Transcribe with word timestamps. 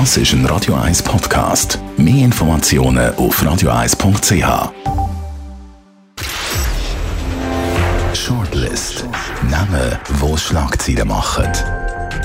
Das 0.00 0.16
ist 0.16 0.32
ein 0.32 0.44
Radio 0.46 0.74
1 0.74 1.04
Podcast. 1.04 1.78
Mehr 1.96 2.24
Informationen 2.24 3.14
auf 3.14 3.40
radio1.ch. 3.40 4.72
Shortlist. 8.12 9.04
Namen, 9.48 9.96
wo 10.18 10.36
Schlagzeilen 10.36 11.06
machen. 11.06 11.46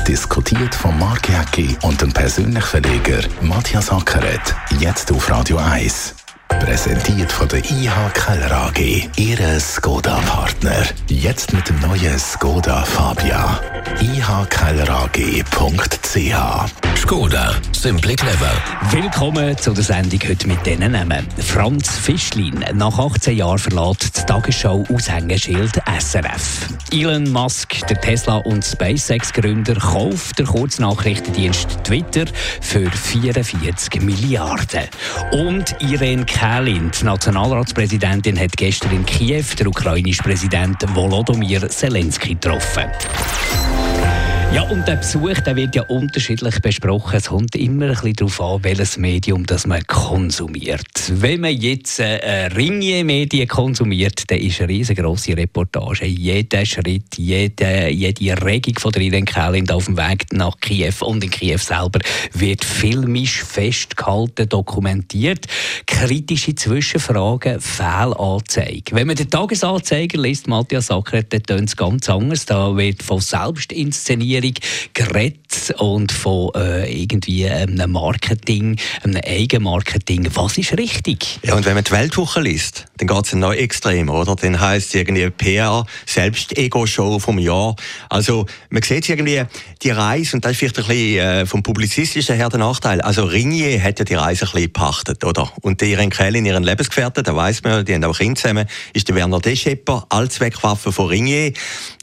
Diskutiert 0.08 0.74
von 0.74 0.98
Mark 0.98 1.30
Jäcki 1.30 1.78
und 1.84 2.02
dem 2.02 2.12
persönlichen 2.12 2.64
Verleger 2.64 3.20
Matthias 3.42 3.92
Ackeret. 3.92 4.56
Jetzt 4.80 5.12
auf 5.12 5.30
Radio 5.30 5.58
1. 5.58 6.16
Präsentiert 6.48 7.32
von 7.32 7.50
der 7.50 7.60
IH 7.60 8.10
Keller 8.16 8.52
AG. 8.52 8.80
Ihre 9.16 9.60
Skoda-Partner. 9.60 10.88
Jetzt 11.08 11.54
mit 11.54 11.70
dem 11.70 11.80
neuen 11.82 12.18
Skoda 12.18 12.84
Fabia. 12.84 13.60
ihkellerag.ch 14.02 16.89
Skoda. 17.00 17.56
Simply 17.72 18.14
clever. 18.14 18.52
Willkommen 18.92 19.58
zu 19.58 19.72
der 19.74 19.86
Sendung 19.86 20.20
heute 20.28 20.46
mit 20.48 20.64
diesen 20.66 20.92
Namen. 20.92 21.26
Franz 21.38 21.98
Fischlin. 21.98 22.64
Nach 22.74 23.00
18 23.00 23.38
Jahren 23.38 23.58
verlässt 23.58 24.18
die 24.18 24.26
Tagesschau 24.26 24.84
Aushängeschild 24.94 25.82
SRF. 25.98 26.68
Elon 26.92 27.32
Musk, 27.32 27.88
der 27.88 28.02
Tesla- 28.02 28.40
und 28.40 28.66
SpaceX-Gründer, 28.66 29.76
kauft 29.76 30.40
der 30.40 30.46
Kurznachrichtendienst 30.46 31.86
Twitter 31.86 32.26
für 32.60 32.92
44 32.92 34.02
Milliarden. 34.02 34.90
Und 35.32 35.74
Irene 35.80 36.26
Kälin, 36.26 36.92
die 36.92 37.06
Nationalratspräsidentin, 37.06 38.38
hat 38.38 38.58
gestern 38.58 38.92
in 38.92 39.06
Kiew 39.06 39.46
den 39.58 39.68
ukrainischen 39.68 40.26
Präsidenten 40.26 40.94
Volodymyr 40.94 41.70
Zelensky 41.70 42.34
getroffen. 42.36 42.92
Ja, 44.52 44.64
und 44.64 44.88
der 44.88 44.96
Besuch 44.96 45.40
der 45.42 45.56
wird 45.56 45.76
ja 45.76 45.84
unterschiedlich 45.84 46.60
besprochen. 46.60 47.18
Es 47.18 47.28
kommt 47.28 47.56
immer 47.56 47.86
ein 47.86 47.92
bisschen 47.92 48.14
darauf 48.14 48.42
an, 48.42 48.64
welches 48.64 48.98
Medium 48.98 49.46
das 49.46 49.68
man 49.68 49.86
konsumiert. 49.86 50.88
Wenn 51.08 51.42
man 51.42 51.56
jetzt 51.56 52.00
äh, 52.00 52.48
Ringier-Medien 52.48 53.48
konsumiert, 53.48 54.24
dann 54.26 54.40
ist 54.40 54.60
eine 54.60 54.70
riesengroße 54.70 55.38
Reportage. 55.38 56.06
Jeder 56.06 56.66
Schritt, 56.66 57.16
jede, 57.18 57.90
jede 57.90 58.44
Regung 58.44 58.74
von 58.80 58.92
der 58.92 59.04
Irene 59.04 59.26
Kälin 59.26 59.70
auf 59.70 59.86
dem 59.86 59.98
Weg 59.98 60.26
nach 60.34 60.60
Kiew 60.60 60.96
und 61.02 61.24
in 61.24 61.30
Kiew 61.30 61.60
selber 61.60 62.00
wird 62.34 62.66
filmisch 62.66 63.44
festgehalten, 63.44 64.50
dokumentiert. 64.50 65.46
Kritische 65.86 66.56
Zwischenfragen, 66.56 67.62
Fehlanzeige. 67.62 68.96
Wenn 68.96 69.06
man 69.06 69.16
den 69.16 69.30
Tagesanzeiger 69.30 70.20
liest, 70.20 70.48
Matthias 70.48 70.88
Sacker, 70.88 71.22
dann 71.22 71.44
tönt 71.44 71.70
es 71.70 71.78
ganz 71.78 72.10
anders. 72.10 72.48
Da 72.48 72.76
wird 72.76 73.04
von 73.04 73.20
Selbstinszenierung 73.20 74.39
Digitalisierung 74.42 74.90
geredet 74.94 75.49
und 75.78 76.12
von 76.12 76.52
äh, 76.56 76.92
irgendwie 76.92 77.48
einem 77.48 77.92
Marketing, 77.92 78.78
einem 79.04 79.22
Eigenmarketing. 79.26 80.30
Was 80.34 80.58
ist 80.58 80.78
richtig? 80.78 81.40
Ja, 81.44 81.56
und 81.56 81.66
wenn 81.66 81.76
man 81.76 81.84
die 81.84 81.92
Weltwoche 81.92 82.42
liest, 82.42 82.86
dann 82.98 83.08
geht 83.08 83.26
es 83.26 83.34
noch 83.34 83.54
extrem, 83.54 84.10
oder? 84.10 84.36
Dann 84.36 84.60
heisst 84.60 84.90
es 84.90 84.96
irgendwie 84.96 85.30
PR, 85.30 85.86
Selbst-Ego-Show 86.06 87.20
vom 87.20 87.40
Jahr. 87.40 87.76
Also, 88.10 88.46
man 88.70 88.82
sieht 88.82 89.10
irgendwie 89.10 89.44
die 89.82 89.92
Reise, 89.92 90.36
und 90.36 90.46
das 90.46 90.52
ist 90.52 90.58
vielleicht 90.60 90.78
ein 90.80 90.86
bisschen 90.86 91.18
äh, 91.18 91.46
vom 91.46 91.64
publizistischen 91.64 92.36
her 92.36 92.50
der 92.50 92.60
Nachteil. 92.60 93.02
Also, 93.02 93.24
Ringier 93.24 93.82
hat 93.82 94.00
ja 94.00 94.06
die 94.06 94.16
Reise 94.16 94.46
ein 94.46 94.52
bisschen 94.52 94.64
gepachtet, 94.64 95.24
oder? 95.24 95.52
Und 95.62 95.82
Irene 95.82 96.10
Kräl 96.10 96.36
in 96.36 96.46
ihren 96.46 96.64
Lebensgefährten, 96.64 97.24
da 97.24 97.36
weiss 97.36 97.64
man, 97.64 97.86
die 97.86 97.94
haben 97.94 98.04
auch 98.04 98.18
Kinder 98.18 98.40
zusammen, 98.40 98.68
ist 98.94 99.08
der 99.08 99.16
Werner 99.16 99.40
Deschepper, 99.40 100.06
Allzweckwaffe 100.10 100.92
von 100.92 101.08
Ringier. 101.08 101.54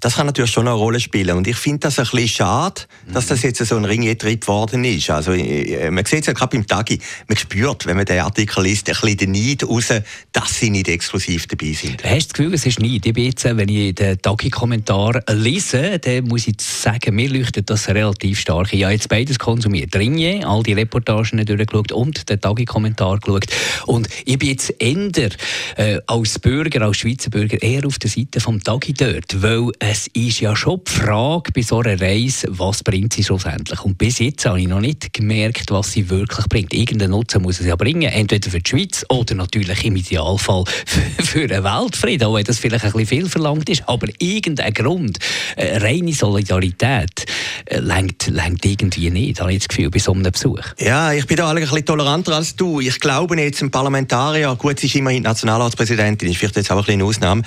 Das 0.00 0.17
kann 0.17 0.27
natürlich 0.27 0.50
schon 0.50 0.67
eine 0.67 0.77
Rolle 0.77 1.00
spielen. 1.00 1.36
Und 1.36 1.47
ich 1.47 1.56
finde 1.56 1.80
das 1.80 1.98
ein 1.98 2.05
bisschen 2.05 2.28
schade, 2.28 2.83
dass 3.12 3.27
das 3.27 3.36
jetzt 3.42 3.65
so 3.65 3.77
ein 3.77 3.84
Ringetrieb 3.84 4.42
geworden 4.42 4.84
ist. 4.84 5.11
Also, 5.11 5.33
äh, 5.33 5.91
man 5.91 6.05
sieht 6.05 6.20
es 6.20 6.27
ja 6.27 6.33
gerade 6.33 6.56
beim 6.56 6.67
Tagi, 6.67 6.98
man 7.29 7.37
spürt, 7.37 7.87
wenn 7.87 7.97
man 7.97 8.06
den 8.06 8.20
Artikel 8.20 8.65
liest, 8.65 8.89
ein 8.89 8.95
bisschen 8.95 9.17
den 9.17 9.33
Neid 9.33 9.65
raus, 9.65 9.92
dass 10.33 10.59
sie 10.59 10.70
nicht 10.70 10.89
exklusiv 10.89 11.47
dabei 11.47 11.73
sind. 11.73 12.03
Hast 12.05 12.12
du 12.12 12.17
das 12.17 12.29
Gefühl, 12.29 12.55
es 12.55 12.67
ist 12.67 12.80
Neid? 12.80 13.07
Ich 13.07 13.17
jetzt, 13.17 13.45
wenn 13.45 13.69
ich 13.69 13.95
den 13.95 14.20
Tagi-Kommentar 14.20 15.23
lese, 15.30 15.98
dann 15.98 16.25
muss 16.25 16.46
ich 16.46 16.61
sagen, 16.61 17.14
mir 17.14 17.29
leuchtet 17.29 17.69
das 17.70 17.89
relativ 17.89 18.41
stark. 18.41 18.73
Ich 18.73 18.83
habe 18.83 18.92
jetzt 18.92 19.08
beides 19.08 19.39
konsumiert. 19.39 19.95
Ringe, 19.96 20.46
all 20.46 20.63
die 20.63 20.73
Reportagen 20.73 21.45
durchgeschaut 21.45 21.92
und 21.92 22.29
den 22.29 22.41
Tagi-Kommentar 22.41 23.19
geschaut. 23.19 23.46
Und 23.86 24.08
ich 24.25 24.39
bin 24.39 24.51
jetzt 24.51 24.75
eher 24.79 25.30
äh, 25.77 25.98
als 26.07 26.39
Bürger, 26.39 26.83
als 26.83 26.98
Schweizer 26.98 27.30
Bürger, 27.30 27.61
eher 27.63 27.86
auf 27.86 27.98
der 27.98 28.11
Seite 28.11 28.41
vom 28.41 28.63
Tagi 28.63 28.92
dort, 28.92 29.42
weil 29.42 29.70
es 29.79 30.07
ist 30.08 30.41
ja 30.41 30.55
schon 30.55 30.80
die 30.86 30.92
Frage 30.92 31.52
bei 31.52 31.63
so 31.63 31.80
einer 31.80 32.01
weiss, 32.01 32.46
was 32.48 32.83
bringt 32.83 33.13
sie 33.13 33.23
schlussendlich. 33.27 33.85
Und 33.85 33.98
bis 33.98 34.19
jetzt 34.19 34.47
habe 34.47 34.61
ich 34.61 34.69
noch 34.69 34.81
nicht 34.81 35.13
gemerkt, 35.13 35.70
was 35.70 35.92
sie 35.92 36.09
wirklich 36.09 36.47
bringt. 36.47 36.73
Irgendeinen 36.73 37.11
Nutzen 37.11 37.42
muss 37.42 37.59
sie 37.59 37.69
ja 37.69 37.77
bringen, 37.77 38.11
entweder 38.11 38.51
für 38.51 38.61
die 38.61 38.69
Schweiz 38.69 39.05
oder 39.09 39.35
natürlich 39.35 39.85
im 39.85 39.97
Idealfall 39.97 40.64
für, 40.87 41.23
für 41.23 41.47
den 41.47 41.64
Weltfrieden, 41.64 42.27
auch 42.29 42.35
wenn 42.35 42.45
das 42.45 42.59
vielleicht 42.59 42.85
ein 42.85 42.92
bisschen 42.92 43.07
viel 43.07 43.29
verlangt 43.29 43.69
ist. 43.69 43.89
Aber 43.89 44.07
irgendein 44.19 44.73
Grund, 44.73 45.19
äh, 45.57 45.79
reine 45.79 46.13
Solidarität, 46.13 47.27
äh, 47.67 47.79
lenkt, 47.79 48.29
irgendwie 48.64 49.11
nicht, 49.11 49.41
habe 49.41 49.53
ich 49.53 49.58
das 49.58 49.69
Gefühl, 49.69 49.91
bei 49.91 49.98
so 49.98 50.13
einem 50.13 50.31
Besuch. 50.31 50.63
Ja, 50.79 51.13
ich 51.13 51.27
bin 51.27 51.37
da 51.37 51.51
ein 51.51 51.57
bisschen 51.57 51.85
toleranter 51.85 52.37
als 52.37 52.57
du. 52.57 52.81
Ich 52.81 53.01
glaube 53.01 53.41
jetzt, 53.41 53.63
ein 53.63 53.70
Parlamentarier, 53.70 54.55
gut, 54.57 54.81
sie 54.81 54.87
ist 54.87 54.95
immerhin 54.95 55.23
Nationalratspräsidentin, 55.23 56.31
ist 56.31 56.39
vielleicht 56.39 56.57
jetzt 56.57 56.70
auch 56.70 56.77
ein 56.77 56.85
bisschen 56.85 57.01
eine 57.01 57.05
Ausnahme, 57.05 57.43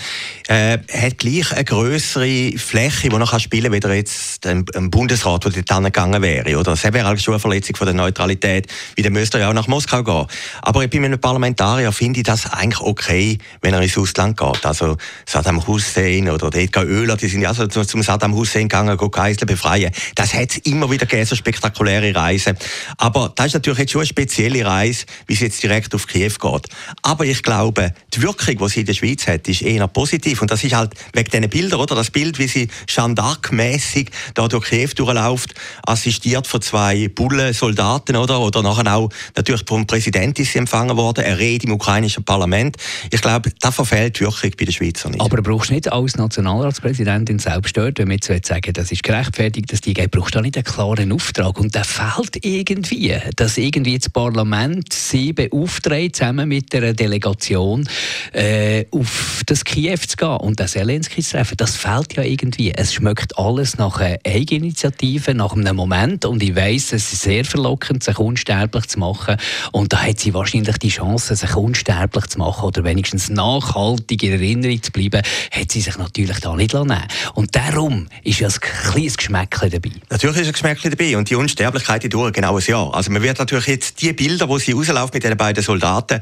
äh, 0.47 0.77
hat 0.91 1.17
gleich 1.17 1.51
eine 1.51 1.63
größere 1.63 2.57
Fläche, 2.57 3.09
die 3.09 3.15
er 3.15 3.39
spielen 3.39 3.71
kann, 3.71 3.91
wie 3.91 3.95
jetzt 3.95 4.45
ein, 4.45 4.65
ein 4.75 4.89
Bundesrat, 4.89 5.45
der 5.45 5.65
dort 5.69 5.83
gegangen 5.83 6.21
wäre. 6.21 6.57
Oder? 6.57 6.71
Das 6.71 6.83
wäre 6.83 7.07
eine 7.07 7.39
Verletzung 7.39 7.75
von 7.75 7.85
der 7.85 7.93
Neutralität, 7.93 8.67
wie 8.95 9.01
der 9.01 9.11
müsste 9.11 9.39
ja 9.39 9.49
auch 9.49 9.53
nach 9.53 9.67
Moskau 9.67 10.03
gehen. 10.03 10.25
Aber 10.61 10.87
bei 10.87 10.97
einem 10.97 11.19
Parlamentarier 11.19 11.91
finde 11.91 12.19
ich 12.19 12.25
das 12.25 12.51
eigentlich 12.51 12.81
okay, 12.81 13.37
wenn 13.61 13.73
er 13.73 13.81
ins 13.81 13.97
Ausland 13.97 14.37
geht. 14.37 14.65
Also 14.65 14.97
Saddam 15.25 15.65
Hussein 15.67 16.29
oder 16.29 16.53
Edgar 16.55 16.85
Oehler, 16.85 17.17
die 17.17 17.27
sind 17.27 17.41
ja 17.41 17.49
also 17.49 17.67
zum 17.67 18.03
Saddam 18.03 18.33
Hussein 18.33 18.63
gegangen, 18.63 18.97
Geisel 19.19 19.45
befreien. 19.45 19.91
Das 20.15 20.33
hat 20.33 20.51
es 20.51 20.57
immer 20.59 20.89
wieder 20.89 21.05
gegeben, 21.05 21.25
so 21.25 21.35
spektakuläre 21.35 22.15
Reisen. 22.15 22.57
Aber 22.97 23.31
das 23.35 23.47
ist 23.47 23.53
natürlich 23.55 23.79
jetzt 23.79 23.91
schon 23.91 24.01
eine 24.01 24.07
spezielle 24.07 24.65
Reise, 24.65 25.05
wie 25.27 25.33
es 25.33 25.39
jetzt 25.39 25.61
direkt 25.61 25.93
auf 25.95 26.07
Kiew 26.07 26.33
geht. 26.39 26.67
Aber 27.01 27.25
ich 27.25 27.43
glaube, 27.43 27.93
die 28.13 28.21
Wirkung, 28.21 28.57
die 28.57 28.69
sie 28.69 28.79
in 28.81 28.85
der 28.85 28.93
Schweiz 28.93 29.27
hat, 29.27 29.47
ist 29.47 29.61
eher 29.61 29.87
positiv. 29.87 30.41
Und 30.41 30.51
das 30.51 30.63
ist 30.63 30.75
halt 30.75 30.93
wegen 31.13 31.29
diesen 31.29 31.49
Bildern, 31.49 31.79
oder? 31.79 31.95
Das 31.95 32.11
Bild, 32.11 32.39
wie 32.39 32.47
sie 32.47 32.69
Jeanne 32.87 33.15
d'Arc-mässig 33.15 34.09
da 34.33 34.47
durch 34.47 34.69
Kiew 34.69 34.89
durchläuft, 34.95 35.53
assistiert 35.85 36.47
von 36.47 36.61
zwei 36.61 37.07
Bullen-Soldaten, 37.09 38.15
oder? 38.15 38.39
Oder 38.39 38.61
nachher 38.61 38.95
auch 38.95 39.09
natürlich 39.35 39.63
vom 39.67 39.85
Präsidenten 39.85 40.41
ist 40.41 40.53
sie 40.53 40.59
empfangen 40.59 40.95
worden, 40.97 41.23
er 41.23 41.37
redet 41.37 41.65
im 41.65 41.73
ukrainischen 41.73 42.23
Parlament. 42.23 42.77
Ich 43.11 43.21
glaube, 43.21 43.51
das 43.59 43.75
verfehlt 43.75 44.19
wirklich 44.19 44.55
bei 44.57 44.65
den 44.65 44.73
Schweizer 44.73 45.09
nicht. 45.09 45.21
Aber 45.21 45.41
brauchst 45.41 45.69
du 45.69 45.73
nicht 45.73 45.91
als 45.91 46.17
Nationalratspräsidentin 46.17 47.39
selbst 47.39 47.75
dort, 47.77 47.99
wenn 47.99 48.09
wir 48.09 48.17
jetzt 48.17 48.47
sagen, 48.47 48.73
das 48.73 48.91
ist 48.91 49.03
gerechtfertigt, 49.03 49.71
dass 49.71 49.81
die 49.81 49.93
geht, 49.93 50.11
brauchst 50.11 50.35
du 50.35 50.41
nicht 50.41 50.57
einen 50.57 50.63
klaren 50.63 51.11
Auftrag. 51.11 51.59
Und 51.59 51.75
der 51.75 51.83
fehlt 51.83 52.43
irgendwie, 52.43 53.15
dass 53.35 53.57
irgendwie 53.57 53.97
das 53.97 54.09
Parlament 54.09 54.93
sie 54.93 55.33
beauftragt, 55.33 56.15
zusammen 56.15 56.49
mit 56.49 56.73
der 56.73 56.93
Delegation 56.93 57.87
äh, 58.33 58.85
auf 58.91 59.41
das 59.45 59.63
Kiew 59.63 59.97
zu 60.07 60.17
gehen 60.17 60.37
und 60.37 60.59
das 60.59 60.71
Zelensky 60.71 61.21
zu 61.21 61.31
treffen. 61.31 61.57
Das 61.57 61.75
fehlt 61.75 62.15
ja 62.15 62.23
irgendwie. 62.23 62.71
Es 62.71 62.93
schmeckt 62.93 63.37
alles 63.37 63.77
nach 63.77 63.99
Eigeninitiative 63.99 65.33
nach 65.33 65.48
einem 65.53 65.75
Moment 65.75 66.25
und 66.25 66.41
ich 66.43 66.55
weiß, 66.55 66.93
es 66.93 67.13
ist 67.13 67.21
sehr 67.21 67.45
verlockend, 67.45 68.03
sich 68.03 68.17
unsterblich 68.19 68.87
zu 68.87 68.99
machen 68.99 69.37
und 69.71 69.93
da 69.93 70.01
hat 70.01 70.19
sie 70.19 70.33
wahrscheinlich 70.33 70.77
die 70.77 70.89
Chance, 70.89 71.35
sich 71.35 71.55
unsterblich 71.55 72.27
zu 72.27 72.39
machen 72.39 72.65
oder 72.65 72.83
wenigstens 72.83 73.29
nachhaltig 73.29 74.23
in 74.23 74.33
Erinnerung 74.33 74.81
zu 74.81 74.91
bleiben, 74.91 75.21
hat 75.51 75.71
sie 75.71 75.81
sich 75.81 75.97
natürlich 75.97 76.39
da 76.39 76.55
nicht 76.55 76.73
lassen. 76.73 76.95
Und 77.33 77.55
darum 77.55 78.07
ist 78.23 78.39
ja 78.39 78.47
ein 78.47 78.53
kleines 78.59 79.17
Geschmäckchen 79.17 79.69
dabei. 79.69 79.91
Natürlich 80.09 80.37
ist 80.37 80.47
ein 80.47 80.53
Geschmäckchen 80.53 80.91
dabei 80.91 81.17
und 81.17 81.29
die 81.29 81.35
Unsterblichkeit 81.35 82.03
die 82.03 82.09
dauert 82.09 82.33
genau 82.33 82.57
ein 82.57 82.63
Jahr. 82.65 82.93
Also 82.93 83.11
man 83.11 83.21
wird 83.21 83.39
natürlich 83.39 83.67
jetzt 83.67 84.01
die 84.01 84.13
Bilder, 84.13 84.49
wo 84.49 84.57
sie 84.57 84.71
rausläuft 84.71 85.13
mit 85.13 85.23
den 85.23 85.37
beiden 85.37 85.63
Soldaten, 85.63 86.21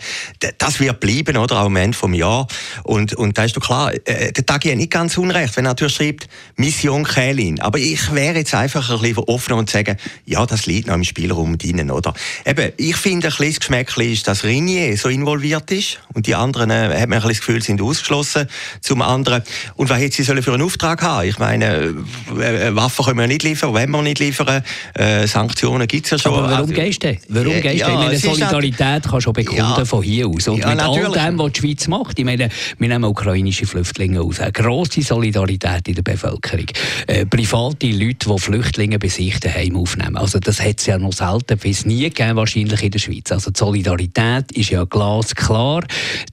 das 0.57 0.79
wird 0.79 1.00
bleiben, 1.00 1.38
oder, 1.38 1.62
auch 1.62 1.65
am 1.65 1.75
Ende 1.75 1.97
vom 1.97 2.13
Jahr. 2.13 2.47
Und, 2.83 3.13
und 3.13 3.38
da 3.38 3.44
ist 3.44 3.56
doch 3.56 3.62
klar, 3.62 3.94
äh, 3.94 4.31
der 4.31 4.45
Tag 4.45 4.65
hat 4.65 4.75
nicht 4.75 4.91
ganz 4.91 5.18
unrecht, 5.18 5.56
wenn 5.57 5.65
er 5.65 5.69
natürlich 5.69 5.95
schreibt, 5.95 6.27
Mission 6.56 7.03
Kälin. 7.03 7.59
Aber 7.62 7.79
ich 7.79 8.13
wäre 8.13 8.38
jetzt 8.38 8.53
einfach 8.53 8.89
ein 8.89 9.00
bisschen 9.00 9.16
offen 9.17 9.53
und 9.53 9.69
sagen, 9.69 9.97
ja, 10.25 10.45
das 10.45 10.65
liegt 10.65 10.87
noch 10.87 10.95
im 10.95 11.03
Spielraum 11.03 11.57
drinnen, 11.57 11.91
oder? 11.91 12.13
Eben, 12.45 12.71
ich 12.77 12.95
finde, 12.95 13.27
ein 13.27 13.33
kleines 13.33 13.59
Geschmäckchen 13.59 14.11
ist, 14.11 14.27
dass 14.27 14.43
Rinier 14.43 14.97
so 14.97 15.09
involviert 15.09 15.71
ist 15.71 15.99
und 16.13 16.27
die 16.27 16.35
anderen, 16.35 16.69
äh, 16.69 16.99
hat 16.99 17.09
man 17.09 17.21
ein 17.21 17.27
das 17.27 17.39
Gefühl, 17.39 17.61
sind 17.61 17.81
ausgeschlossen 17.81 18.47
zum 18.81 19.01
anderen. 19.01 19.43
Und 19.75 19.89
was 19.89 19.99
hätte 19.99 20.15
sie 20.15 20.23
sollen 20.23 20.41
für 20.43 20.53
einen 20.53 20.63
Auftrag 20.63 21.01
haben? 21.01 21.27
Ich 21.27 21.39
meine, 21.39 21.93
äh, 22.39 22.75
Waffen 22.75 23.05
können 23.05 23.19
wir 23.19 23.27
nicht 23.27 23.43
liefern, 23.43 23.73
wenn 23.73 23.91
wir 23.91 24.01
nicht 24.01 24.19
liefern, 24.19 24.63
äh, 24.93 25.27
Sanktionen 25.27 25.87
gibt 25.87 26.05
es 26.05 26.11
ja 26.11 26.19
schon. 26.19 26.33
Aber 26.33 26.43
warum 26.43 26.69
also, 26.69 26.73
gehst 26.73 27.03
du? 27.03 27.17
Warum 27.29 27.53
ja, 27.53 27.59
gehst 27.59 27.75
du? 27.75 27.89
Ja, 27.89 27.95
meine, 27.95 28.17
Solidarität 28.17 29.03
kannst 29.09 29.27
du 29.27 29.33
bekunden 29.33 29.61
ja, 29.77 29.85
von 29.85 30.03
hier 30.03 30.27
aus. 30.27 30.47
Und 30.47 30.59
ja, 30.59 30.69
mit 30.69 30.77
natürlich. 30.77 31.17
all 31.17 31.29
dem, 31.29 31.39
was 31.39 31.51
die 31.53 31.59
Schweiz 31.61 31.87
macht, 31.87 32.19
ich 32.19 32.25
meine, 32.25 32.49
wir 32.77 32.87
nehmen 32.87 33.05
ukrainische 33.05 33.65
Flüchtlinge 33.65 34.21
aus, 34.21 34.39
eine 34.39 34.51
grosse 34.51 35.01
Solidarität 35.01 35.87
in 35.87 35.95
der 35.95 36.01
Bevölkerung. 36.01 36.65
Äh, 37.07 37.25
private 37.25 37.87
Leute, 37.87 38.29
die 38.29 38.39
Flüchtlinge 38.39 38.99
bei 39.07 39.09
sich 39.09 39.39
daheim 39.39 39.77
aufnehmen. 39.77 40.18
Also 40.18 40.39
das 40.39 40.59
hat 40.59 40.80
es 40.80 40.86
ja 40.86 40.98
noch 40.98 41.13
selten 41.13 41.57
bis 41.57 41.86
nie 41.86 42.04
gegeben, 42.04 42.36
wahrscheinlich 42.36 42.83
in 42.83 42.92
der 42.92 43.00
Schweiz. 43.00 43.31
Also 43.31 43.51
die 43.51 43.59
Solidarität 43.59 44.51
ist 44.51 44.69
ja 44.69 44.83
glasklar. 44.83 45.86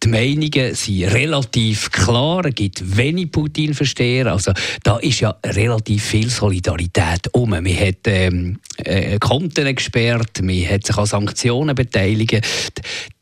Die 0.02 0.08
Meinungen 0.08 0.74
sind 0.74 1.04
relativ 1.04 1.90
klar. 1.92 2.44
Es 2.46 2.54
gibt 2.54 2.96
wenig 2.96 3.30
Putin-Versteher. 3.30 4.26
Also 4.26 4.52
da 4.82 4.98
ist 4.98 5.20
ja 5.20 5.36
relativ 5.46 6.02
viel 6.04 6.28
Solidarität 6.28 7.28
um. 7.32 7.50
Man 7.50 7.64
hat 7.66 8.06
ähm, 8.06 8.58
äh, 8.78 9.18
Konten 9.18 9.74
gesperrt, 9.74 10.42
man 10.42 10.68
hat 10.68 10.86
sich 10.86 10.96
an 10.96 11.06
Sanktionen 11.06 11.74
beteiligt 11.74 12.40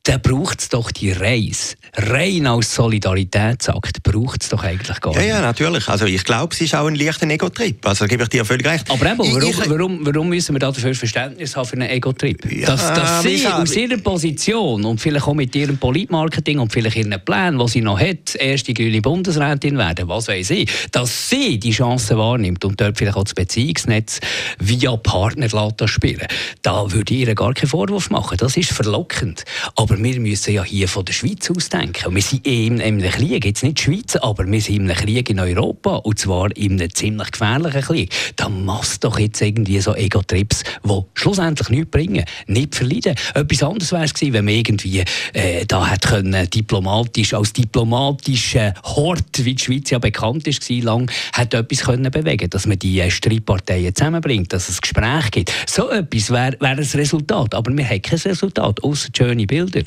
dann 0.05 0.21
braucht 0.21 0.61
es 0.61 0.69
doch 0.69 0.91
die 0.91 1.13
Reise. 1.13 1.77
Rein 1.95 2.47
aus 2.47 2.75
Solidaritätsakt 2.75 4.03
braucht 4.03 4.43
es 4.43 4.49
doch 4.49 4.65
eigentlich 4.65 5.01
gar 5.01 5.11
nicht. 5.11 5.21
Ja, 5.21 5.37
ja, 5.37 5.41
natürlich. 5.41 5.89
Also 5.89 6.07
ich 6.07 6.25
glaube, 6.25 6.55
es 6.55 6.61
ist 6.61 6.75
auch 6.75 6.87
ein 6.87 6.97
leichter 6.97 7.29
Ego-Trip. 7.29 7.87
Also 7.87 8.07
gebe 8.07 8.25
ich 8.25 8.29
dir 8.31 8.45
völlig 8.45 8.67
recht. 8.67 8.91
Aber 8.91 9.07
eben, 9.07 9.19
warum, 9.19 9.43
ich, 9.43 9.71
warum, 9.71 10.05
warum 10.05 10.29
müssen 10.29 10.55
wir 10.55 10.59
dafür 10.59 10.95
Verständnis 10.95 11.55
haben 11.55 11.67
für 11.67 11.77
einen 11.77 11.91
Ego-Trip? 11.91 12.51
Ja, 12.51 12.67
dass, 12.67 12.95
dass 12.95 13.23
sie 13.23 13.47
aus 13.47 13.77
ihrer 13.77 13.99
Position 13.99 14.85
und 14.85 15.01
vielleicht 15.01 15.27
auch 15.29 15.35
mit 15.35 15.55
ihrem 15.55 15.77
Politmarketing 15.77 16.59
und 16.59 16.73
vielleicht 16.73 16.97
ihren 16.97 17.15
Plänen, 17.25 17.59
die 17.59 17.69
sie 17.69 17.81
noch 17.83 18.01
hat, 18.01 18.35
erste 18.37 18.75
grüne 18.75 19.03
Bundesrätin 19.03 19.79
werden, 19.79 20.09
was 20.09 20.27
weiß 20.27 20.51
ich, 20.51 20.71
dass 20.91 21.31
sie 21.31 21.61
die 21.61 21.73
Chance 21.73 22.17
wahrnimmt 22.17 22.65
und 22.65 22.81
dort 22.81 22.99
vielleicht 22.99 23.19
auch 23.19 23.25
das 23.25 23.35
Beziehungsnetz 23.35 24.19
via 24.59 24.97
Partner 24.97 25.42
spielen 25.87 26.27
Da 26.63 26.91
würde 26.93 27.15
ich 27.15 27.27
ihr 27.27 27.35
gar 27.35 27.53
keinen 27.55 27.69
Vorwurf 27.69 28.11
machen. 28.11 28.37
Das 28.39 28.57
ist 28.57 28.71
verlockend. 28.71 29.45
Aber 29.77 29.99
wir 29.99 30.21
müssen 30.21 30.55
ja 30.55 30.65
hier 30.65 30.89
von 30.89 31.05
der 31.05 31.13
Schweiz 31.13 31.51
aus 31.51 31.69
denken. 31.69 32.15
Wir 32.15 32.23
sind 32.23 32.47
eh 32.47 32.67
in 32.67 32.81
einem 32.81 33.11
Krieg, 33.11 33.45
jetzt 33.45 33.63
nicht 33.63 33.81
Schweiz, 33.81 34.17
aber 34.17 34.47
wir 34.47 34.61
sind 34.61 34.77
in 34.77 34.91
einem 34.91 34.97
Krieg 34.97 35.31
in 35.31 35.41
Europa. 35.41 35.97
Und 35.97 36.19
zwar 36.19 36.57
in 36.57 36.81
einem 36.81 36.95
ziemlich 36.95 37.33
gefährlichen 37.33 37.83
Krieg. 37.83 38.15
Da 38.37 38.49
machst 38.49 39.05
doch 39.05 39.19
jetzt 39.19 39.41
irgendwie 39.41 39.81
so 39.81 39.95
Ego-Trips, 39.95 40.63
die 40.85 41.01
schlussendlich 41.15 41.69
nichts 41.69 41.91
bringen, 41.91 42.25
nicht 42.47 42.75
verleiden. 42.75 43.17
Etwas 43.35 43.63
anderes 43.63 43.93
wäre 43.93 44.05
es 44.05 44.15
gewesen, 44.15 44.33
wenn 44.35 44.45
man 44.45 44.55
irgendwie 44.55 45.05
äh, 45.33 45.65
da 45.67 45.91
hätte 45.91 46.09
können, 46.09 46.49
diplomatisch, 46.51 47.35
als 47.35 47.53
diplomatischer 47.53 48.75
Hort, 48.85 49.45
wie 49.45 49.55
die 49.55 49.63
Schweiz 49.63 49.91
ja 49.91 49.99
bekannt 49.99 50.47
ist, 50.47 50.69
lang, 50.69 51.11
hätte 51.35 51.59
etwas 51.59 51.81
können 51.81 52.11
bewegen 52.11 52.51
dass 52.51 52.67
man 52.67 52.79
die 52.79 53.01
äh, 53.01 53.11
Streitparteien 53.11 53.95
zusammenbringt, 53.95 54.53
dass 54.53 54.69
es 54.69 54.81
Gespräch 54.81 55.31
gibt. 55.33 55.53
So 55.67 55.91
etwas 55.91 56.31
wäre 56.31 56.57
wär 56.61 56.71
ein 56.71 56.79
Resultat. 56.79 57.55
Aber 57.55 57.77
wir 57.77 57.89
haben 57.89 58.03
kein 58.03 58.19
Resultat, 58.19 58.83
außer 58.83 59.09
schöne 59.17 59.47
Bilder. 59.47 59.83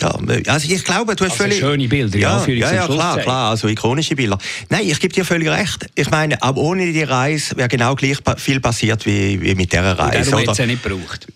Ja, 0.00 0.18
also 0.48 0.68
ich 0.68 0.84
glaube, 0.84 1.14
du 1.14 1.24
hast 1.24 1.32
also 1.32 1.44
völlig... 1.44 1.58
schöne 1.58 1.88
Bilder, 1.88 2.18
ja, 2.18 2.44
ja, 2.46 2.52
ja, 2.52 2.74
ja 2.74 2.86
klar, 2.86 3.18
klar, 3.18 3.50
also 3.50 3.68
ikonische 3.68 4.16
Bilder. 4.16 4.38
Nein, 4.68 4.88
ich 4.88 4.98
gebe 4.98 5.14
dir 5.14 5.24
völlig 5.24 5.48
recht. 5.48 5.86
Ich 5.94 6.10
meine, 6.10 6.42
aber 6.42 6.60
ohne 6.60 6.92
die 6.92 7.02
Reise 7.02 7.56
wäre 7.56 7.68
genau 7.68 7.94
gleich 7.94 8.18
viel 8.38 8.60
passiert 8.60 9.06
wie, 9.06 9.40
wie 9.40 9.54
mit 9.54 9.72
dieser 9.72 9.98
Reise. 9.98 10.30
Und 10.30 10.32
darum 10.32 10.48
es 10.50 10.58
ja 10.58 10.66
nicht 10.66 10.82
gebraucht. 10.82 11.26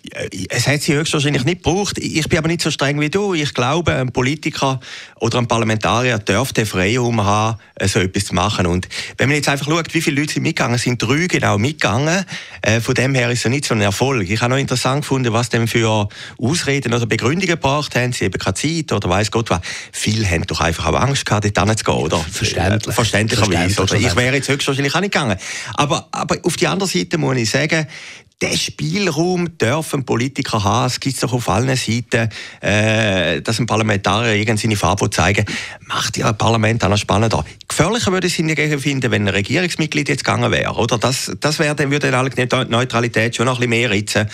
Es 0.49 0.67
hat 0.67 0.81
sie 0.81 0.93
höchstwahrscheinlich 0.93 1.45
nicht 1.45 1.63
gebraucht. 1.63 1.97
Ich 1.97 2.27
bin 2.27 2.37
aber 2.37 2.47
nicht 2.47 2.61
so 2.61 2.69
streng 2.71 2.99
wie 2.99 3.09
du. 3.09 3.33
Ich 3.33 3.53
glaube, 3.53 3.95
ein 3.95 4.11
Politiker 4.11 4.79
oder 5.19 5.37
ein 5.37 5.47
Parlamentarier 5.47 6.17
dürfte 6.19 6.65
Freiraum 6.65 7.23
haben, 7.23 7.57
so 7.85 7.99
etwas 7.99 8.25
zu 8.25 8.35
machen. 8.35 8.65
Und 8.65 8.87
wenn 9.17 9.29
man 9.29 9.37
jetzt 9.37 9.47
einfach 9.47 9.67
schaut, 9.67 9.93
wie 9.93 10.01
viele 10.01 10.19
Leute 10.19 10.33
sind 10.33 10.43
mitgegangen, 10.43 10.77
sind 10.77 11.01
drei 11.01 11.27
genau 11.27 11.57
mitgegangen. 11.57 12.25
Äh, 12.61 12.81
von 12.81 12.95
dem 12.95 13.15
her 13.15 13.29
ist 13.31 13.45
es 13.45 13.50
nicht 13.51 13.65
so 13.65 13.75
ein 13.75 13.81
Erfolg. 13.81 14.29
Ich 14.29 14.41
habe 14.41 14.51
noch 14.51 14.59
interessant 14.59 15.01
gefunden, 15.01 15.31
was 15.33 15.49
denn 15.49 15.67
für 15.67 16.09
Ausreden 16.39 16.93
oder 16.93 17.05
Begründungen 17.05 17.47
gebracht 17.47 17.95
haben. 17.95 18.13
Sie 18.13 18.25
eben 18.25 18.39
keine 18.39 18.55
Zeit 18.55 18.91
oder 18.91 19.07
weiß 19.07 19.29
Gott 19.29 19.49
was. 19.51 19.61
Viele 19.91 20.27
haben 20.27 20.47
doch 20.47 20.59
einfach 20.59 20.87
auch 20.87 20.99
Angst 20.99 21.25
gehabt, 21.25 21.45
dort 21.45 21.67
hinzugehen, 21.67 21.97
oder? 21.97 22.17
Verständlich. 22.17 22.95
Verständlicherweise. 22.95 23.81
Oder? 23.81 23.95
Ich 23.95 24.15
wäre 24.15 24.35
jetzt 24.35 24.49
höchstwahrscheinlich 24.49 24.95
auch 24.95 25.01
nicht 25.01 25.13
gegangen. 25.13 25.37
Aber, 25.75 26.07
aber 26.11 26.37
auf 26.43 26.55
die 26.55 26.67
andere 26.67 26.89
Seite 26.89 27.17
muss 27.17 27.37
ich 27.37 27.49
sagen, 27.49 27.87
den 28.41 28.57
Spielraum 28.57 29.57
dürfen 29.57 30.03
Politiker 30.03 30.63
haben. 30.63 30.87
Es 30.87 30.99
gibt 30.99 31.21
doch 31.21 31.33
auf 31.33 31.47
allen 31.49 31.75
Seiten, 31.75 32.29
äh, 32.61 33.41
dass 33.41 33.59
ein 33.59 33.67
Parlamentarier 33.67 34.35
irgend 34.35 34.59
seine 34.59 34.75
Farbe 34.75 35.09
zeigen 35.09 35.45
macht 35.93 36.17
ja 36.17 36.29
ein 36.29 36.37
Parlament 36.37 36.83
auch 36.83 36.89
noch 36.89 36.97
spannender. 36.97 37.43
Gefährlicher 37.67 38.11
würde 38.11 38.27
ich 38.27 38.33
es 38.33 38.37
hingegen 38.37 38.79
finden, 38.79 39.11
wenn 39.11 39.23
ein 39.23 39.33
Regierungsmitglied 39.33 40.09
jetzt 40.09 40.23
gegangen 40.23 40.51
wäre. 40.51 40.73
Oder? 40.73 40.97
Das, 40.97 41.31
das 41.39 41.59
wäre, 41.59 41.75
dann 41.75 41.91
würde 41.91 42.11
die 42.11 42.65
Neutralität 42.69 43.35
schon 43.35 43.45
noch 43.45 43.55
ein 43.55 43.69
bisschen 43.69 43.69
mehr 43.69 43.91
ritzen. 43.91 44.27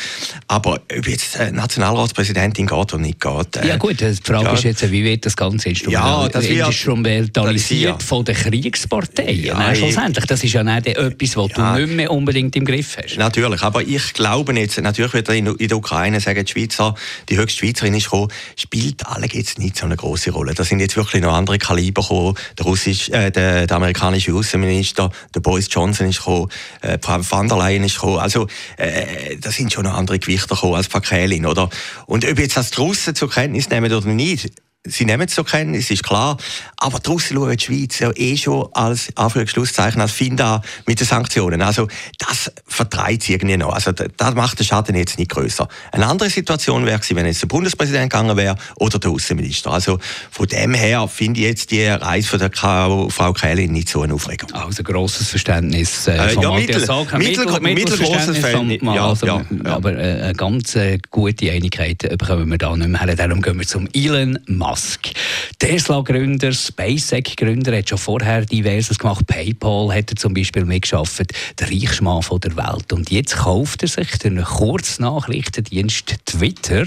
Aber 0.47 0.79
ob 0.95 1.07
jetzt 1.07 1.39
eine 1.39 1.57
Nationalratspräsidentin 1.57 2.67
geht 2.67 2.77
oder 2.77 2.97
nicht 2.97 3.19
geht. 3.19 3.57
Äh, 3.57 3.67
ja 3.67 3.77
gut, 3.77 3.99
die 3.99 4.15
Frage 4.23 4.45
ja. 4.45 4.53
ist 4.53 4.63
jetzt, 4.63 4.91
wie 4.91 5.03
wird 5.03 5.25
das 5.25 5.35
Ganze 5.35 5.69
ja, 5.69 6.27
das 6.29 6.45
instrumentalisiert 6.45 8.03
von 8.03 8.23
den 8.23 8.35
Kriegsparteien? 8.35 9.43
Ja, 9.43 9.73
schlussendlich, 9.75 10.25
das 10.25 10.43
ist 10.43 10.53
ja 10.53 10.63
nicht 10.63 10.87
etwas, 10.87 11.37
was 11.37 11.51
ja. 11.57 11.75
du 11.75 11.81
nicht 11.81 11.95
mehr 11.95 12.11
unbedingt 12.11 12.55
im 12.55 12.65
Griff 12.65 12.97
hast. 12.97 13.17
Natürlich, 13.17 13.61
aber 13.63 13.81
ich 13.81 13.96
ich 13.97 14.13
glaube 14.13 14.53
jetzt, 14.53 14.79
natürlich 14.79 15.13
wird 15.13 15.27
er 15.27 15.35
in, 15.35 15.57
der 15.57 15.77
Ukraine 15.77 16.19
sagen, 16.19 16.45
die 16.45 16.51
Schweizer, 16.51 16.93
die 17.29 17.37
höchste 17.37 17.65
Schweizerin 17.65 17.95
ist 17.95 18.05
gekommen, 18.05 18.31
spielt 18.55 19.05
alle 19.07 19.27
jetzt 19.27 19.57
nicht 19.57 19.75
so 19.75 19.85
eine 19.85 19.95
große 19.95 20.29
Rolle. 20.31 20.53
Da 20.53 20.63
sind 20.63 20.79
jetzt 20.79 20.95
wirklich 20.95 21.23
noch 21.23 21.33
andere 21.33 21.57
Kaliber 21.57 22.03
gekommen. 22.03 22.35
Der, 22.57 22.65
russische, 22.65 23.11
äh, 23.11 23.31
der, 23.31 23.65
der 23.65 23.77
amerikanische 23.77 24.33
Außenminister, 24.33 25.11
der 25.33 25.39
Boris 25.39 25.67
Johnson 25.71 26.07
ist 26.07 26.19
gekommen, 26.19 26.49
äh, 26.81 26.99
Frau 27.01 27.19
van 27.27 27.47
der 27.47 27.57
Leyen 27.57 27.83
ist 27.83 27.95
gekommen. 27.95 28.19
Also, 28.19 28.47
äh, 28.77 29.37
da 29.37 29.51
sind 29.51 29.73
schon 29.73 29.85
noch 29.85 29.95
andere 29.95 30.19
Gewichte 30.19 30.47
gekommen 30.47 30.75
als 30.75 30.87
Frau 30.87 30.99
Kählin, 30.99 31.47
oder? 31.47 31.69
Und 32.05 32.23
ob 32.23 32.37
jetzt 32.37 32.55
das 32.55 32.69
die 32.69 32.79
Russen 32.79 33.15
zur 33.15 33.31
Kenntnis 33.31 33.69
nehmen 33.69 33.91
oder 33.91 34.07
nicht, 34.07 34.51
sie 34.89 35.05
nehmen 35.05 35.27
es 35.27 35.35
zur 35.35 35.45
Kenntnis, 35.45 35.89
ist 35.89 36.03
klar. 36.03 36.37
Aber 36.77 36.99
draussen 36.99 37.35
schauen 37.37 37.55
die 37.55 37.63
Schweiz 37.63 37.99
ja 37.99 38.11
eh 38.15 38.37
schon 38.37 38.67
als 38.73 39.09
Anführungsschlusszeichen 39.15 40.01
als 40.01 40.11
Finda 40.11 40.61
mit 40.85 40.99
den 40.99 41.07
Sanktionen. 41.07 41.61
Also 41.61 41.87
das 42.17 42.51
vertreibt 42.65 43.23
sie 43.23 43.33
irgendwie 43.33 43.57
noch. 43.57 43.73
Also 43.73 43.91
das 43.91 44.35
macht 44.35 44.59
den 44.59 44.65
Schaden 44.65 44.95
jetzt 44.95 45.17
nicht 45.17 45.31
größer. 45.31 45.67
Eine 45.91 46.07
andere 46.07 46.29
Situation 46.29 46.85
wäre 46.85 46.99
wenn 47.09 47.25
jetzt 47.25 47.41
der 47.41 47.47
Bundespräsident 47.47 48.11
gegangen 48.11 48.35
wäre 48.37 48.55
oder 48.75 48.99
der 48.99 49.11
Außenminister. 49.11 49.71
Also 49.71 49.99
von 50.31 50.47
dem 50.47 50.73
her 50.73 51.07
finde 51.07 51.39
ich 51.39 51.45
jetzt 51.45 51.71
die 51.71 51.85
Reise 51.85 52.27
von 52.27 52.39
der 52.39 52.51
Frau 52.53 53.33
Kählin 53.33 53.71
nicht 53.71 53.89
so 53.89 54.01
eine 54.01 54.13
Aufregung. 54.13 54.51
Also 54.51 54.83
grosses 54.83 55.29
Verständnis 55.29 56.07
äh, 56.07 56.33
ja, 56.33 56.51
mittel, 56.51 56.79
mittel, 56.79 57.17
mittel, 57.17 57.59
mittelgroßes 57.61 58.37
Verständnis. 58.37 58.81
Ja, 58.81 59.09
also, 59.09 59.25
ja, 59.25 59.45
ja. 59.63 59.75
Aber 59.75 59.93
äh, 59.93 60.21
eine 60.21 60.33
ganz 60.33 60.75
äh, 60.75 60.99
gute 61.09 61.51
Einigkeit 61.51 61.99
bekommen 61.99 62.49
wir 62.49 62.57
da 62.57 62.75
nicht 62.75 62.87
mehr 62.87 63.01
her. 63.01 63.15
Darum 63.15 63.41
gehen 63.41 63.59
wir 63.59 63.67
zum 63.67 63.87
Elon 63.93 64.39
Musk. 64.47 64.76
Musk. 64.77 65.09
Tesla-Gründer, 65.57 66.53
SpaceX-Gründer 66.53 67.75
hat 67.75 67.89
schon 67.89 67.97
vorher 67.97 68.45
diverses 68.45 68.99
gemacht. 68.99 69.25
PayPal 69.25 69.91
hat 69.91 70.11
er 70.11 70.15
zum 70.15 70.35
Beispiel 70.35 70.65
mitgeschafft. 70.65 71.33
Der 71.59 71.67
reichste 71.67 72.03
Mann 72.03 72.21
der 72.43 72.55
Welt. 72.55 72.93
Und 72.93 73.09
jetzt 73.09 73.37
kauft 73.37 73.81
er 73.81 73.89
sich 73.89 74.19
den 74.19 74.43
Kurznachrichtendienst 74.43 76.17
Twitter, 76.25 76.85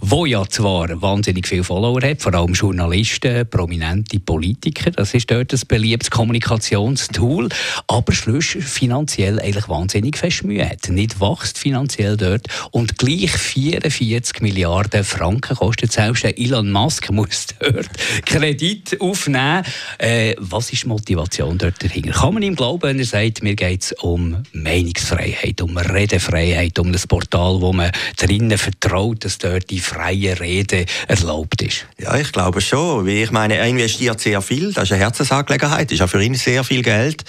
wo 0.00 0.26
ja 0.26 0.46
zwar 0.46 1.02
wahnsinnig 1.02 1.48
viele 1.48 1.64
Follower 1.64 2.00
hat, 2.02 2.22
vor 2.22 2.34
allem 2.34 2.52
Journalisten, 2.52 3.48
prominente 3.50 4.20
Politiker. 4.20 4.92
Das 4.92 5.12
ist 5.12 5.28
dort 5.28 5.52
ein 5.52 5.60
beliebtes 5.66 6.10
Kommunikationstool. 6.10 7.48
Aber 7.88 8.12
schluss 8.12 8.56
finanziell 8.60 9.40
eigentlich 9.40 9.68
wahnsinnig 9.68 10.16
fest 10.16 10.44
Mühe 10.44 10.68
hat. 10.68 10.88
Nicht 10.88 11.20
wächst 11.20 11.58
finanziell 11.58 12.16
dort. 12.16 12.46
Und 12.70 12.96
gleich 12.96 13.32
44 13.32 14.40
Milliarden 14.40 15.02
Franken 15.02 15.56
kostet 15.56 15.90
selbst 15.90 16.24
Elon 16.24 16.70
Musk 16.70 17.10
muss 17.26 17.46
dort 17.58 17.88
Kredit 18.26 19.00
aufnehmen. 19.00 19.64
Äh, 19.98 20.34
was 20.38 20.72
ist 20.72 20.84
die 20.84 20.88
Motivation 20.88 21.58
dort 21.58 21.82
dahinter? 21.82 22.12
Kann 22.12 22.34
man 22.34 22.42
ihm 22.42 22.56
glauben, 22.56 22.82
wenn 22.82 22.98
er 22.98 23.04
sagt, 23.04 23.42
mir 23.42 23.54
geht 23.54 23.82
es 23.82 23.92
um 23.92 24.42
Meinungsfreiheit, 24.52 25.60
um 25.60 25.76
Redefreiheit, 25.76 26.78
um 26.78 26.92
das 26.92 27.06
Portal, 27.06 27.60
wo 27.60 27.72
man 27.72 27.90
drinnen 28.16 28.58
vertraut, 28.58 29.24
dass 29.24 29.38
dort 29.38 29.70
die 29.70 29.80
freie 29.80 30.38
Rede 30.40 30.86
erlaubt 31.08 31.62
ist? 31.62 31.86
Ja, 31.98 32.16
ich 32.16 32.32
glaube 32.32 32.60
schon. 32.60 33.06
Ich 33.08 33.30
meine, 33.30 33.56
er 33.56 33.66
investiert 33.66 34.20
sehr 34.20 34.42
viel, 34.42 34.72
das 34.72 34.84
ist 34.84 34.92
eine 34.92 35.02
Herzensangelegenheit, 35.02 35.90
das 35.90 35.96
ist 35.96 36.02
auch 36.02 36.08
für 36.08 36.22
ihn 36.22 36.34
sehr 36.34 36.64
viel 36.64 36.82
Geld. 36.82 37.24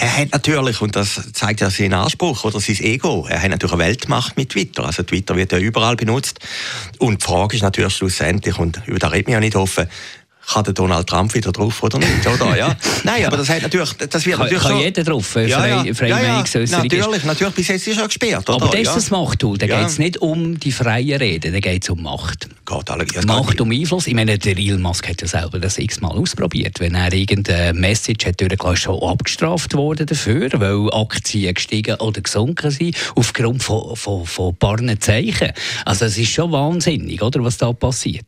Er 0.00 0.16
hat 0.16 0.32
natürlich, 0.32 0.80
und 0.80 0.94
das 0.94 1.32
zeigt 1.32 1.60
ja 1.60 1.70
seinen 1.70 1.94
Anspruch 1.94 2.44
oder 2.44 2.60
sein 2.60 2.76
Ego, 2.78 3.26
er 3.28 3.42
hat 3.42 3.50
natürlich 3.50 3.72
eine 3.72 3.84
Weltmacht 3.84 4.36
mit 4.36 4.50
Twitter. 4.50 4.86
Also 4.86 5.02
Twitter 5.02 5.34
wird 5.34 5.50
ja 5.50 5.58
überall 5.58 5.96
benutzt. 5.96 6.38
Und 6.98 7.20
die 7.20 7.26
Frage 7.26 7.56
ist 7.56 7.62
natürlich 7.62 7.94
schlussendlich, 7.94 8.58
und 8.58 8.80
über 8.86 8.98
reden 9.18 9.28
wir 9.28 9.34
ja 9.34 9.40
nicht 9.40 9.56
offen, 9.56 9.86
kann 10.52 10.64
der 10.64 10.72
Donald 10.72 11.06
Trump 11.06 11.34
wieder 11.34 11.52
drauf 11.52 11.82
oder 11.82 11.98
nicht, 11.98 12.26
oder? 12.26 12.56
Ja. 12.56 12.76
Nein, 13.04 13.26
aber 13.26 13.36
das, 13.36 13.48
hat 13.50 13.62
natürlich, 13.62 13.92
das 13.92 14.24
wird 14.24 14.36
kann, 14.36 14.46
natürlich 14.46 14.62
kann 14.62 14.76
so, 14.76 14.82
jeder 14.82 15.04
drauf, 15.04 15.36
äh, 15.36 15.46
ja, 15.46 15.58
frei, 15.58 15.94
frei 15.94 16.08
ja, 16.08 16.22
ja, 16.22 16.66
Natürlich, 16.70 17.24
natürlich, 17.24 17.54
bis 17.54 17.68
jetzt 17.68 17.86
ist 17.86 17.98
er 17.98 18.06
gesperrt, 18.06 18.48
oder? 18.48 18.64
Aber 18.64 18.72
das 18.72 18.80
ist 18.80 18.96
das 18.96 19.10
Machttool, 19.10 19.58
da 19.58 19.66
geht 19.66 19.86
es 19.86 19.98
nicht 19.98 20.18
um 20.18 20.58
die 20.58 20.72
freie 20.72 21.20
Rede, 21.20 21.52
da 21.52 21.60
geht 21.60 21.82
es 21.82 21.90
um 21.90 22.02
Macht. 22.02 22.48
geht 22.64 22.90
alle. 22.90 23.06
Macht 23.26 23.60
um 23.60 23.70
Einfluss. 23.70 24.06
Ich 24.06 24.14
meine, 24.14 24.38
der 24.38 24.56
Elon 24.56 24.80
Musk 24.80 25.08
hat 25.08 25.20
ja 25.20 25.28
selber 25.28 25.58
das 25.58 25.78
x-mal 25.78 26.12
ausprobiert. 26.12 26.80
Wenn 26.80 26.94
er 26.94 27.12
irgendeine 27.12 27.78
Message 27.78 28.26
hat 28.26 28.40
durchgelassen, 28.40 28.74
ist 28.74 28.82
schon 28.82 29.02
abgestraft 29.02 29.74
worden 29.74 30.06
dafür, 30.06 30.48
weil 30.54 30.90
Aktien 30.92 31.54
gestiegen 31.54 31.96
oder 31.96 32.20
gesunken 32.20 32.70
sind, 32.70 32.96
aufgrund 33.14 33.62
von, 33.62 33.96
von, 33.96 34.24
von 34.24 34.56
paar 34.56 34.78
Zeichen. 35.00 35.52
Also 35.84 36.06
es 36.06 36.16
ist 36.16 36.30
schon 36.30 36.52
wahnsinnig, 36.52 37.22
oder, 37.22 37.42
was 37.44 37.58
da 37.58 37.72
passiert. 37.72 38.26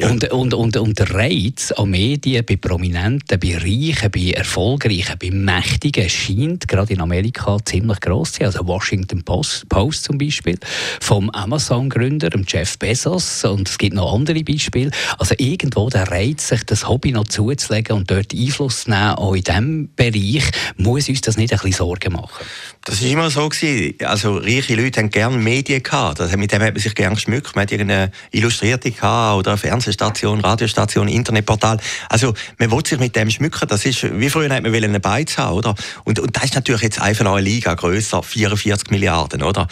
Und, 0.00 0.30
und, 0.30 0.54
und, 0.54 0.76
und 0.76 0.98
der 0.98 1.14
Reiz 1.38 1.72
an 1.72 1.90
Medien 1.90 2.44
bei 2.44 2.56
Prominenten, 2.56 3.38
bei 3.38 3.56
Reichen, 3.56 4.10
bei 4.10 4.32
Erfolgreichen, 4.32 5.16
bei 5.20 5.30
Mächtigen 5.30 6.08
scheint 6.08 6.66
gerade 6.66 6.92
in 6.92 7.00
Amerika 7.00 7.58
ziemlich 7.64 8.00
gross 8.00 8.32
zu 8.32 8.38
sein. 8.38 8.46
Also 8.46 8.66
Washington 8.66 9.22
Post, 9.22 9.68
Post 9.68 10.04
zum 10.04 10.18
Beispiel, 10.18 10.58
vom 11.00 11.30
Amazon-Gründer, 11.30 12.30
Jeff 12.46 12.78
Bezos 12.78 13.44
und 13.44 13.68
es 13.68 13.78
gibt 13.78 13.94
noch 13.94 14.12
andere 14.12 14.42
Beispiele. 14.42 14.90
Also 15.18 15.34
irgendwo 15.38 15.88
der 15.88 16.10
Reiz, 16.10 16.48
sich 16.48 16.64
das 16.64 16.88
Hobby 16.88 17.12
noch 17.12 17.28
zuzulegen 17.28 17.96
und 17.96 18.10
dort 18.10 18.34
Einfluss 18.34 18.84
zu 18.84 18.90
nehmen, 18.90 19.14
auch 19.14 19.34
in 19.34 19.44
diesem 19.44 19.90
Bereich, 19.94 20.50
muss 20.76 21.08
uns 21.08 21.20
das 21.20 21.36
nicht 21.36 21.52
ein 21.52 21.58
bisschen 21.58 21.72
Sorgen 21.72 22.14
machen? 22.14 22.44
Das 22.84 23.02
war 23.02 23.10
immer 23.10 23.30
so. 23.30 23.48
Gewesen. 23.48 23.94
Also 24.04 24.38
reiche 24.38 24.74
Leute 24.74 25.00
haben 25.00 25.10
gerne 25.10 25.36
Medien 25.36 25.82
gehabt. 25.82 26.20
Also 26.20 26.36
mit 26.38 26.52
dem 26.52 26.62
hat 26.62 26.72
man 26.72 26.82
sich 26.82 26.94
gerne 26.94 27.16
geschmückt. 27.16 27.54
Man 27.54 27.62
hat 27.64 27.72
irgendeine 27.72 28.10
Illustrierte 28.30 28.90
gehabt 28.90 29.38
oder 29.38 29.50
eine 29.52 29.58
Fernsehstation, 29.58 30.40
Radiostation, 30.40 31.06
Internetportal. 31.28 31.78
Also 32.08 32.34
man 32.58 32.70
will 32.70 32.84
sich 32.84 32.98
mit 32.98 33.14
dem 33.16 33.30
schmücken. 33.30 33.68
Das 33.68 33.84
ist, 33.84 34.02
wie 34.18 34.30
früher 34.30 34.52
hat 34.54 34.62
man 34.62 34.74
einen 34.74 35.00
Beiz 35.00 35.38
haben, 35.38 35.56
oder? 35.56 35.74
Und, 36.04 36.18
und 36.18 36.36
das 36.36 36.44
ist 36.44 36.54
natürlich 36.54 36.82
jetzt 36.82 37.00
einfach 37.00 37.24
noch 37.24 37.34
eine 37.34 37.42
Liga 37.42 37.74
grösser, 37.74 38.22
44 38.22 38.90
Milliarden, 38.90 39.42
oder? 39.42 39.68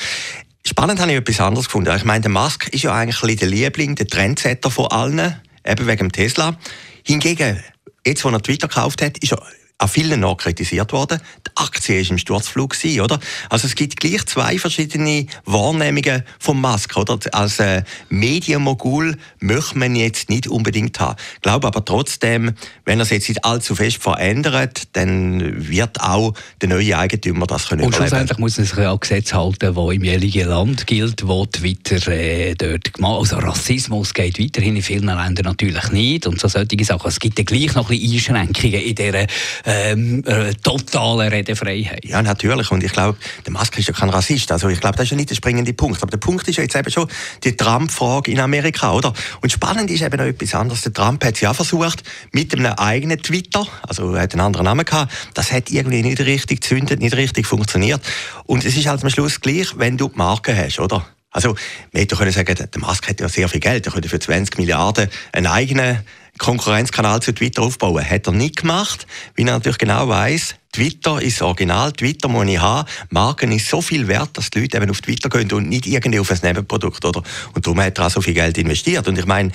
Spannend 0.66 1.00
habe 1.00 1.12
ich 1.12 1.18
etwas 1.18 1.40
anderes 1.40 1.66
gefunden. 1.66 1.94
Ich 1.96 2.04
meine, 2.04 2.22
der 2.22 2.30
Musk 2.30 2.68
ist 2.68 2.82
ja 2.82 2.92
eigentlich 2.92 3.38
der 3.38 3.48
Liebling, 3.48 3.94
der 3.94 4.06
Trendsetter 4.08 4.70
von 4.70 4.86
allen, 4.88 5.40
eben 5.64 5.86
wegen 5.86 6.08
dem 6.08 6.12
Tesla. 6.12 6.56
Hingegen, 7.04 7.62
jetzt, 8.04 8.24
wo 8.24 8.30
er 8.30 8.42
Twitter 8.42 8.66
gekauft 8.66 9.00
hat, 9.00 9.18
ist 9.18 9.32
er 9.32 9.42
an 9.78 9.88
vielen 9.88 10.20
noch 10.20 10.38
kritisiert 10.38 10.92
worden. 10.92 11.20
Die 11.46 11.50
Aktie 11.54 12.02
war 12.02 12.10
im 12.10 12.18
Sturzflug, 12.18 12.76
oder? 13.02 13.20
Also 13.50 13.66
es 13.66 13.74
gibt 13.74 13.98
gleich 13.98 14.24
zwei 14.24 14.58
verschiedene 14.58 15.26
Wahrnehmungen 15.44 16.22
von 16.38 16.60
Musk, 16.60 16.96
oder? 16.96 17.18
Als 17.32 17.58
äh, 17.58 17.82
Medienmogul 18.08 19.16
möchte 19.38 19.78
man 19.78 19.94
jetzt 19.94 20.30
nicht 20.30 20.48
unbedingt 20.48 20.98
haben. 20.98 21.16
Ich 21.34 21.42
glaube 21.42 21.66
aber 21.66 21.84
trotzdem, 21.84 22.54
wenn 22.86 23.00
er 23.00 23.02
es 23.02 23.10
jetzt 23.10 23.28
nicht 23.28 23.44
allzu 23.44 23.74
fest 23.74 24.02
verändert, 24.02 24.84
dann 24.92 25.68
wird 25.68 26.00
auch 26.00 26.32
der 26.62 26.70
neue 26.70 26.96
Eigentümer 26.96 27.46
das 27.46 27.68
können 27.68 27.84
Und 27.84 27.94
schlussendlich 27.94 28.38
muss 28.38 28.56
er 28.58 28.64
sich 28.64 28.78
ja 28.78 28.94
Gesetz 28.96 29.34
halten, 29.34 29.76
wo 29.76 29.90
im 29.90 30.04
jeweiligen 30.04 30.48
Land 30.48 30.86
gilt, 30.86 31.26
wo 31.26 31.44
Twitter 31.44 32.08
äh, 32.08 32.54
dort 32.54 32.94
gemacht 32.94 33.18
Also 33.18 33.36
Rassismus 33.36 34.14
geht 34.14 34.38
weiterhin 34.38 34.76
in 34.76 34.82
vielen 34.82 35.04
Ländern 35.04 35.44
natürlich 35.44 35.90
nicht 35.90 36.26
und 36.26 36.40
so 36.40 36.48
solche 36.48 36.82
Sachen. 36.84 37.08
Es 37.08 37.20
gibt 37.20 37.38
ja 37.38 37.44
gleich 37.44 37.74
noch 37.74 37.90
ein 37.90 37.98
bisschen 37.98 38.36
Einschränkungen 38.36 38.80
in 38.80 38.94
dieser 38.94 39.26
ähm, 39.66 40.22
äh, 40.24 40.54
totale 40.54 41.30
Redefreiheit. 41.30 42.04
Ja, 42.04 42.22
natürlich. 42.22 42.70
Und 42.70 42.84
ich 42.84 42.92
glaube, 42.92 43.18
der 43.44 43.52
Musk 43.52 43.76
ist 43.78 43.88
ja 43.88 43.94
kein 43.94 44.08
Rassist. 44.10 44.50
Also 44.52 44.68
ich 44.68 44.80
glaube, 44.80 44.96
das 44.96 45.04
ist 45.04 45.10
ja 45.10 45.16
nicht 45.16 45.30
der 45.30 45.34
springende 45.34 45.72
Punkt. 45.74 46.00
Aber 46.02 46.10
der 46.10 46.18
Punkt 46.18 46.46
ist 46.48 46.56
ja 46.56 46.62
jetzt 46.62 46.76
eben 46.76 46.90
schon 46.90 47.08
die 47.42 47.56
Trump-Frage 47.56 48.30
in 48.30 48.38
Amerika, 48.38 48.92
oder? 48.92 49.12
Und 49.42 49.50
spannend 49.50 49.90
ist 49.90 50.02
eben 50.02 50.16
noch 50.16 50.24
etwas 50.24 50.54
anderes. 50.54 50.82
Der 50.82 50.92
Trump 50.92 51.24
hat 51.24 51.34
es 51.34 51.40
ja 51.40 51.52
versucht, 51.52 52.04
mit 52.32 52.54
einem 52.54 52.72
eigenen 52.74 53.20
Twitter, 53.20 53.66
also 53.82 54.14
er 54.14 54.22
hat 54.22 54.32
einen 54.32 54.42
anderen 54.42 54.64
Namen 54.64 54.84
gehabt, 54.84 55.12
das 55.34 55.50
hat 55.50 55.70
irgendwie 55.70 56.02
nicht 56.02 56.20
richtig 56.20 56.60
gezündet, 56.60 57.00
nicht 57.00 57.16
richtig 57.16 57.46
funktioniert. 57.46 58.00
Und 58.44 58.64
es 58.64 58.76
ist 58.76 58.86
halt 58.86 59.02
am 59.02 59.10
Schluss 59.10 59.40
gleich, 59.40 59.76
wenn 59.76 59.96
du 59.96 60.08
die 60.08 60.16
Marke 60.16 60.56
hast, 60.56 60.78
oder? 60.78 61.04
Also, 61.30 61.54
man 61.92 62.00
hätte 62.00 62.16
können 62.16 62.32
sagen, 62.32 62.56
der 62.56 62.80
Musk 62.80 63.08
hat 63.08 63.20
ja 63.20 63.28
sehr 63.28 63.48
viel 63.48 63.60
Geld, 63.60 63.84
er 63.84 63.92
könnte 63.92 64.08
für 64.08 64.18
20 64.18 64.56
Milliarden 64.56 65.10
einen 65.32 65.46
eigenen 65.46 65.98
Konkurrenzkanal 66.38 67.20
zu 67.20 67.32
Twitter 67.32 67.62
aufbauen. 67.62 68.08
Hat 68.08 68.26
er 68.26 68.32
nicht 68.32 68.56
gemacht, 68.56 69.06
weil 69.36 69.48
er 69.48 69.54
natürlich 69.54 69.78
genau 69.78 70.08
weiß, 70.08 70.56
Twitter 70.72 71.22
ist 71.22 71.40
original, 71.40 71.90
Twitter 71.92 72.28
muss 72.28 72.46
ich 72.46 72.60
haben. 72.60 72.86
Marken 73.08 73.50
ist 73.52 73.68
so 73.68 73.80
viel 73.80 74.08
wert, 74.08 74.36
dass 74.36 74.50
die 74.50 74.60
Leute 74.60 74.76
eben 74.76 74.90
auf 74.90 75.00
Twitter 75.00 75.30
gehen 75.30 75.50
und 75.52 75.70
nicht 75.70 75.86
irgendwie 75.86 76.18
auf 76.18 76.30
ein 76.30 76.38
Nebenprodukt, 76.42 77.02
oder? 77.04 77.22
Und 77.54 77.66
darum 77.66 77.80
hat 77.80 77.98
er 77.98 78.06
auch 78.06 78.10
so 78.10 78.20
viel 78.20 78.34
Geld 78.34 78.58
investiert. 78.58 79.08
Und 79.08 79.18
ich 79.18 79.24
meine, 79.24 79.52